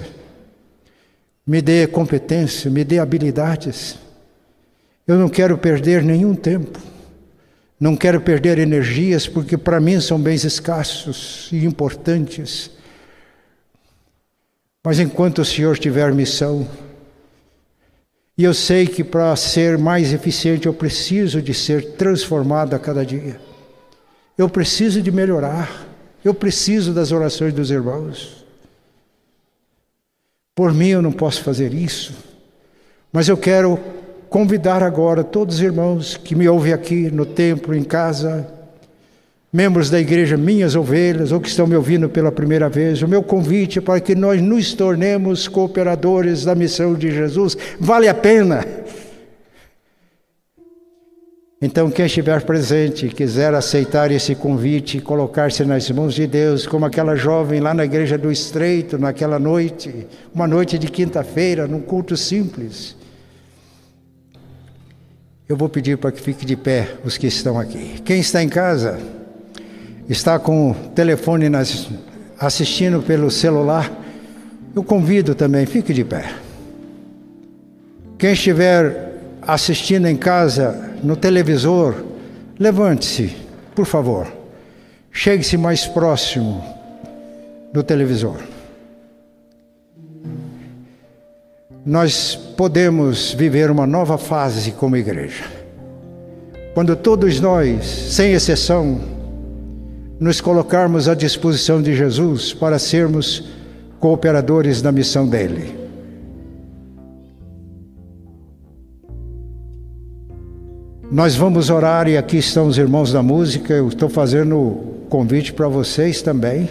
me 1.46 1.62
dê 1.62 1.86
competência, 1.86 2.72
me 2.72 2.84
dê 2.84 3.00
habilidades. 3.00 3.98
Eu 5.06 5.18
não 5.18 5.28
quero 5.28 5.58
perder 5.58 6.02
nenhum 6.02 6.34
tempo, 6.34 6.80
não 7.78 7.98
quero 7.98 8.22
perder 8.22 8.58
energias, 8.58 9.28
porque 9.28 9.58
para 9.58 9.82
mim 9.82 10.00
são 10.00 10.18
bens 10.18 10.46
escassos 10.46 11.50
e 11.52 11.66
importantes. 11.66 12.72
Mas 14.82 15.00
enquanto 15.00 15.40
o 15.40 15.46
Senhor 15.46 15.78
tiver 15.78 16.14
missão, 16.14 16.68
e 18.38 18.44
eu 18.44 18.54
sei 18.54 18.88
que 18.88 19.04
para 19.04 19.36
ser 19.36 19.78
mais 19.78 20.14
eficiente 20.14 20.68
eu 20.68 20.74
preciso 20.74 21.42
de 21.42 21.54
ser 21.54 21.94
transformado 21.94 22.74
a 22.74 22.80
cada 22.80 23.06
dia. 23.06 23.40
Eu 24.38 24.50
preciso 24.50 25.02
de 25.02 25.12
melhorar. 25.12 25.88
Eu 26.24 26.34
preciso 26.34 26.94
das 26.94 27.12
orações 27.12 27.54
dos 27.54 27.72
irmãos. 27.72 28.46
Por 30.56 30.74
mim 30.74 30.90
eu 30.90 31.02
não 31.02 31.12
posso 31.12 31.44
fazer 31.44 31.74
isso, 31.74 32.14
mas 33.12 33.28
eu 33.28 33.38
quero 33.38 33.80
convidar 34.30 34.84
agora 34.84 35.24
todos 35.24 35.56
os 35.56 35.62
irmãos 35.62 36.16
que 36.18 36.36
me 36.36 36.48
ouvem 36.48 36.74
aqui 36.74 37.10
no 37.10 37.26
templo, 37.26 37.74
em 37.74 37.84
casa, 37.84 38.48
membros 39.52 39.90
da 39.90 40.00
igreja 40.00 40.38
Minhas 40.38 40.76
Ovelhas, 40.76 41.32
ou 41.32 41.42
que 41.42 41.50
estão 41.50 41.68
me 41.68 41.76
ouvindo 41.76 42.08
pela 42.08 42.32
primeira 42.32 42.70
vez, 42.70 43.02
o 43.02 43.08
meu 43.08 43.22
convite 43.22 43.80
é 43.80 43.82
para 43.82 44.00
que 44.00 44.16
nós 44.16 44.42
nos 44.42 44.74
tornemos 44.74 45.48
cooperadores 45.48 46.46
da 46.46 46.56
missão 46.56 46.94
de 46.94 47.12
Jesus. 47.12 47.58
Vale 47.80 48.08
a 48.08 48.14
pena. 48.14 48.66
Então, 51.64 51.92
quem 51.92 52.08
estiver 52.08 52.42
presente, 52.42 53.08
quiser 53.10 53.54
aceitar 53.54 54.10
esse 54.10 54.34
convite 54.34 54.98
e 54.98 55.02
colocar-se 55.02 55.64
nas 55.64 55.92
mãos 55.92 56.16
de 56.16 56.26
Deus, 56.26 56.66
como 56.66 56.86
aquela 56.86 57.16
jovem 57.16 57.60
lá 57.60 57.72
na 57.72 57.86
igreja 57.86 58.18
do 58.18 58.32
Estreito, 58.32 58.98
naquela 58.98 59.38
noite, 59.38 60.08
uma 60.34 60.48
noite 60.48 60.80
de 60.80 60.88
quinta-feira, 60.88 61.68
num 61.68 61.80
culto 61.80 62.18
simples. 62.18 62.96
Eu 65.48 65.56
vou 65.56 65.70
pedir 65.70 66.00
para 66.00 66.12
que 66.12 66.20
fique 66.20 66.48
de 66.48 66.56
pé 66.56 66.96
os 67.06 67.16
que 67.16 67.28
estão 67.28 67.60
aqui. 67.60 68.02
Quem 68.04 68.22
está 68.22 68.42
em 68.42 68.50
casa, 68.50 68.98
está 70.12 70.38
com 70.38 70.72
o 70.72 70.76
telefone 70.94 71.48
nas, 71.48 71.88
assistindo 72.38 73.02
pelo 73.02 73.32
celular, 73.32 73.90
eu 74.76 74.84
convido 74.84 75.34
também, 75.34 75.66
fique 75.66 75.94
de 75.94 76.04
pé. 76.04 76.34
Quem 78.18 78.34
estiver 78.34 79.14
assistindo 79.42 80.08
em 80.08 80.16
casa, 80.16 80.92
no 81.02 81.16
televisor, 81.16 81.96
levante-se, 82.60 83.36
por 83.74 83.86
favor. 83.86 84.28
Chegue-se 85.12 85.58
mais 85.58 85.86
próximo 85.86 86.64
do 87.74 87.82
televisor. 87.82 88.38
Nós 91.86 92.36
podemos 92.36 93.34
viver 93.34 93.72
uma 93.72 93.88
nova 93.88 94.18
fase 94.18 94.72
como 94.72 94.96
igreja. 94.96 95.44
Quando 96.74 96.96
todos 96.96 97.40
nós, 97.40 97.86
sem 97.86 98.34
exceção, 98.34 99.21
nos 100.22 100.40
colocarmos 100.40 101.10
à 101.10 101.16
disposição 101.16 101.82
de 101.82 101.96
Jesus 101.96 102.54
para 102.54 102.78
sermos 102.78 103.44
cooperadores 104.00 104.80
da 104.80 104.92
missão 104.92 105.28
dele. 105.28 105.76
Nós 111.12 111.36
vamos 111.36 111.72
orar 111.72 112.08
e 112.08 112.20
aqui 112.20 112.38
estão 112.38 112.68
os 112.68 112.78
irmãos 112.78 113.12
da 113.12 113.24
música. 113.24 113.74
Eu 113.74 113.88
estou 113.88 114.08
fazendo 114.08 115.06
convite 115.10 115.54
para 115.54 115.68
vocês 115.68 116.22
também. 116.22 116.70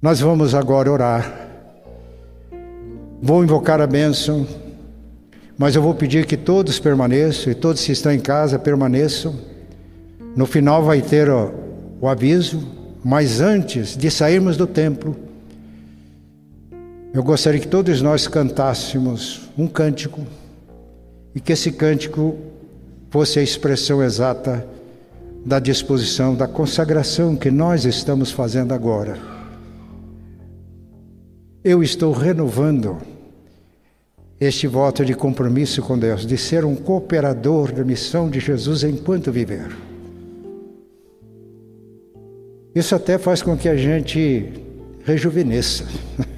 Nós 0.00 0.20
vamos 0.20 0.54
agora 0.54 0.88
orar. 0.88 1.48
Vou 3.20 3.42
invocar 3.42 3.80
a 3.80 3.88
bênção, 3.88 4.46
mas 5.58 5.74
eu 5.74 5.82
vou 5.82 5.94
pedir 5.94 6.26
que 6.26 6.36
todos 6.36 6.78
permaneçam 6.78 7.50
e 7.50 7.56
todos 7.56 7.84
que 7.84 7.90
estão 7.90 8.12
em 8.12 8.20
casa 8.20 8.56
permaneçam. 8.56 9.53
No 10.36 10.46
final 10.46 10.82
vai 10.82 11.00
ter 11.00 11.30
ó, 11.30 11.50
o 12.00 12.08
aviso, 12.08 12.66
mas 13.04 13.40
antes 13.40 13.96
de 13.96 14.10
sairmos 14.10 14.56
do 14.56 14.66
templo, 14.66 15.16
eu 17.12 17.22
gostaria 17.22 17.60
que 17.60 17.68
todos 17.68 18.02
nós 18.02 18.26
cantássemos 18.26 19.48
um 19.56 19.68
cântico 19.68 20.20
e 21.32 21.40
que 21.40 21.52
esse 21.52 21.70
cântico 21.70 22.36
fosse 23.10 23.38
a 23.38 23.42
expressão 23.42 24.02
exata 24.02 24.66
da 25.46 25.60
disposição, 25.60 26.34
da 26.34 26.48
consagração 26.48 27.36
que 27.36 27.50
nós 27.50 27.84
estamos 27.84 28.32
fazendo 28.32 28.74
agora. 28.74 29.16
Eu 31.62 31.82
estou 31.82 32.12
renovando 32.12 32.98
este 34.40 34.66
voto 34.66 35.04
de 35.04 35.14
compromisso 35.14 35.80
com 35.82 35.96
Deus, 35.96 36.26
de 36.26 36.36
ser 36.36 36.64
um 36.64 36.74
cooperador 36.74 37.70
da 37.70 37.84
missão 37.84 38.28
de 38.28 38.40
Jesus 38.40 38.82
enquanto 38.82 39.30
viver. 39.30 39.93
Isso 42.74 42.94
até 42.94 43.18
faz 43.18 43.42
com 43.42 43.56
que 43.56 43.68
a 43.68 43.76
gente 43.76 44.52
rejuvenesça. 45.04 45.84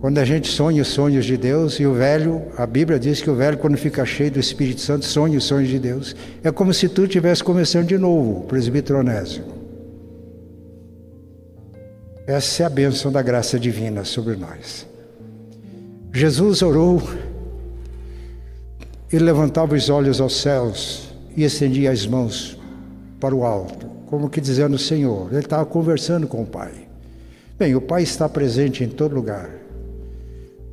Quando 0.00 0.18
a 0.18 0.24
gente 0.24 0.48
sonha 0.48 0.82
os 0.82 0.88
sonhos 0.88 1.24
de 1.24 1.36
Deus, 1.36 1.80
e 1.80 1.86
o 1.86 1.94
velho, 1.94 2.42
a 2.58 2.66
Bíblia 2.66 2.98
diz 2.98 3.22
que 3.22 3.30
o 3.30 3.34
velho, 3.34 3.56
quando 3.56 3.78
fica 3.78 4.04
cheio 4.04 4.30
do 4.30 4.38
Espírito 4.38 4.82
Santo, 4.82 5.06
sonha 5.06 5.38
os 5.38 5.44
sonhos 5.44 5.70
de 5.70 5.78
Deus. 5.78 6.14
É 6.42 6.50
como 6.50 6.74
se 6.74 6.90
tu 6.90 7.04
estivesse 7.04 7.42
começando 7.42 7.86
de 7.86 7.96
novo, 7.96 8.42
presbítero 8.42 8.98
Onésio. 8.98 9.44
Essa 12.26 12.64
é 12.64 12.66
a 12.66 12.68
bênção 12.68 13.10
da 13.10 13.22
graça 13.22 13.58
divina 13.58 14.04
sobre 14.04 14.36
nós. 14.36 14.86
Jesus 16.12 16.60
orou 16.60 17.02
e 19.10 19.18
levantava 19.18 19.74
os 19.74 19.88
olhos 19.88 20.20
aos 20.20 20.36
céus 20.36 21.08
e 21.34 21.44
estendia 21.44 21.90
as 21.90 22.06
mãos 22.06 22.58
para 23.18 23.34
o 23.34 23.42
alto, 23.42 23.86
como 24.06 24.28
que 24.28 24.40
dizendo: 24.40 24.78
Senhor, 24.78 25.28
ele 25.30 25.40
estava 25.40 25.64
conversando 25.64 26.26
com 26.26 26.42
o 26.42 26.46
Pai. 26.46 26.72
Bem, 27.58 27.74
o 27.74 27.80
Pai 27.80 28.02
está 28.02 28.28
presente 28.28 28.82
em 28.82 28.88
todo 28.88 29.14
lugar. 29.14 29.50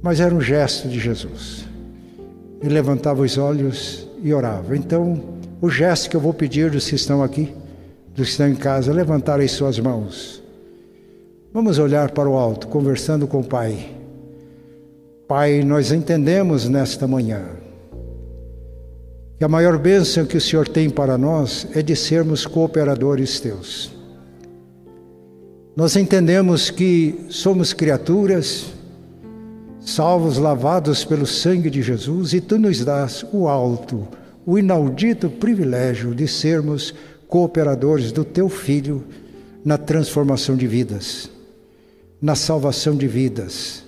Mas 0.01 0.19
era 0.19 0.33
um 0.33 0.41
gesto 0.41 0.87
de 0.87 0.99
Jesus. 0.99 1.65
Ele 2.61 2.73
levantava 2.73 3.21
os 3.21 3.37
olhos 3.37 4.07
e 4.23 4.33
orava. 4.33 4.75
Então, 4.75 5.23
o 5.61 5.69
gesto 5.69 6.09
que 6.09 6.15
eu 6.15 6.21
vou 6.21 6.33
pedir 6.33 6.71
dos 6.71 6.89
que 6.89 6.95
estão 6.95 7.21
aqui, 7.23 7.53
dos 8.15 8.27
que 8.27 8.31
estão 8.31 8.47
em 8.47 8.55
casa, 8.55 8.91
levantar 8.91 9.39
as 9.39 9.51
suas 9.51 9.79
mãos. 9.79 10.41
Vamos 11.53 11.77
olhar 11.77 12.11
para 12.11 12.29
o 12.29 12.35
alto, 12.35 12.67
conversando 12.67 13.27
com 13.27 13.41
o 13.41 13.43
Pai. 13.43 13.91
Pai, 15.27 15.63
nós 15.63 15.91
entendemos 15.91 16.67
nesta 16.67 17.07
manhã 17.07 17.43
que 19.41 19.45
a 19.45 19.49
maior 19.49 19.79
bênção 19.79 20.23
que 20.23 20.37
o 20.37 20.39
Senhor 20.39 20.67
tem 20.67 20.87
para 20.87 21.17
nós 21.17 21.65
é 21.73 21.81
de 21.81 21.95
sermos 21.95 22.45
cooperadores 22.45 23.39
teus. 23.39 23.91
Nós 25.75 25.95
entendemos 25.95 26.69
que 26.69 27.25
somos 27.27 27.73
criaturas 27.73 28.67
salvos, 29.79 30.37
lavados 30.37 31.03
pelo 31.03 31.25
sangue 31.25 31.71
de 31.71 31.81
Jesus, 31.81 32.33
e 32.33 32.39
tu 32.39 32.59
nos 32.59 32.85
dás 32.85 33.25
o 33.33 33.47
alto, 33.47 34.07
o 34.45 34.59
inaudito 34.59 35.27
privilégio 35.27 36.13
de 36.13 36.27
sermos 36.27 36.93
cooperadores 37.27 38.11
do 38.11 38.23
teu 38.23 38.47
Filho 38.47 39.03
na 39.65 39.75
transformação 39.75 40.55
de 40.55 40.67
vidas, 40.67 41.31
na 42.21 42.35
salvação 42.35 42.95
de 42.95 43.07
vidas, 43.07 43.83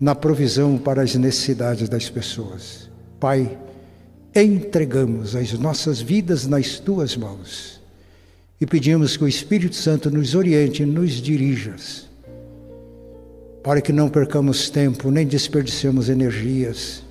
na 0.00 0.14
provisão 0.14 0.78
para 0.78 1.02
as 1.02 1.14
necessidades 1.16 1.86
das 1.86 2.08
pessoas. 2.08 2.88
Pai, 3.20 3.58
entregamos 4.36 5.34
as 5.34 5.52
nossas 5.52 6.00
vidas 6.00 6.46
nas 6.46 6.78
tuas 6.78 7.16
mãos 7.16 7.80
e 8.60 8.66
pedimos 8.66 9.16
que 9.16 9.24
o 9.24 9.28
Espírito 9.28 9.74
Santo 9.74 10.10
nos 10.10 10.34
oriente 10.34 10.84
nos 10.84 11.12
dirija 11.12 11.74
para 13.66 13.80
que 13.80 13.92
não 13.92 14.08
percamos 14.08 14.70
tempo 14.70 15.10
nem 15.10 15.26
desperdicemos 15.26 16.08
energias, 16.08 17.02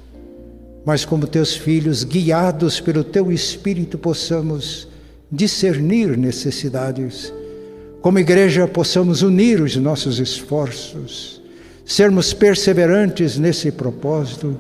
mas 0.86 1.04
como 1.04 1.28
teus 1.28 1.54
filhos, 1.54 2.06
guiados 2.06 2.80
pelo 2.80 3.04
teu 3.04 3.30
Espírito, 3.30 3.98
possamos 3.98 4.88
discernir 5.30 6.18
necessidades. 6.18 7.34
Como 8.02 8.20
igreja, 8.20 8.66
possamos 8.70 9.22
unir 9.22 9.60
os 9.60 9.76
nossos 9.76 10.18
esforços, 10.18 11.42
sermos 11.84 12.34
perseverantes 12.34 13.38
nesse 13.38 13.70
propósito, 13.70 14.58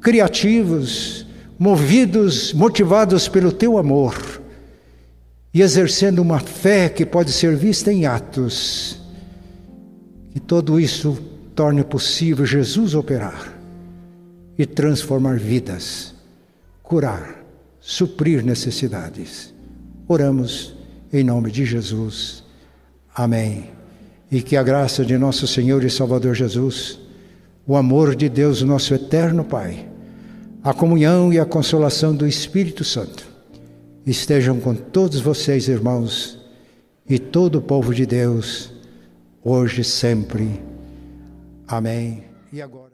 criativos, 0.00 1.25
movidos, 1.58 2.52
motivados 2.52 3.28
pelo 3.28 3.52
teu 3.52 3.78
amor 3.78 4.42
e 5.52 5.62
exercendo 5.62 6.20
uma 6.20 6.38
fé 6.38 6.88
que 6.88 7.06
pode 7.06 7.32
ser 7.32 7.56
vista 7.56 7.92
em 7.92 8.06
atos 8.06 9.00
e 10.34 10.40
tudo 10.40 10.78
isso 10.78 11.18
torne 11.54 11.82
possível 11.82 12.44
Jesus 12.44 12.94
operar 12.94 13.54
e 14.58 14.66
transformar 14.66 15.38
vidas, 15.38 16.14
curar, 16.82 17.42
suprir 17.80 18.44
necessidades. 18.44 19.54
Oramos 20.06 20.76
em 21.10 21.24
nome 21.24 21.50
de 21.50 21.64
Jesus. 21.64 22.44
Amém. 23.14 23.70
E 24.30 24.42
que 24.42 24.56
a 24.58 24.62
graça 24.62 25.06
de 25.06 25.16
nosso 25.16 25.46
Senhor 25.46 25.82
e 25.84 25.88
Salvador 25.88 26.34
Jesus, 26.34 26.98
o 27.66 27.74
amor 27.74 28.14
de 28.14 28.28
Deus, 28.28 28.60
nosso 28.60 28.92
eterno 28.92 29.42
Pai, 29.42 29.88
a 30.66 30.74
comunhão 30.74 31.32
e 31.32 31.38
a 31.38 31.46
consolação 31.46 32.12
do 32.12 32.26
Espírito 32.26 32.82
Santo 32.82 33.24
estejam 34.04 34.58
com 34.58 34.74
todos 34.74 35.20
vocês, 35.20 35.68
irmãos, 35.68 36.40
e 37.08 37.20
todo 37.20 37.58
o 37.58 37.62
povo 37.62 37.94
de 37.94 38.04
Deus 38.04 38.72
hoje 39.44 39.82
e 39.82 39.84
sempre. 39.84 40.60
Amém. 41.68 42.24
E 42.52 42.60
agora? 42.60 42.90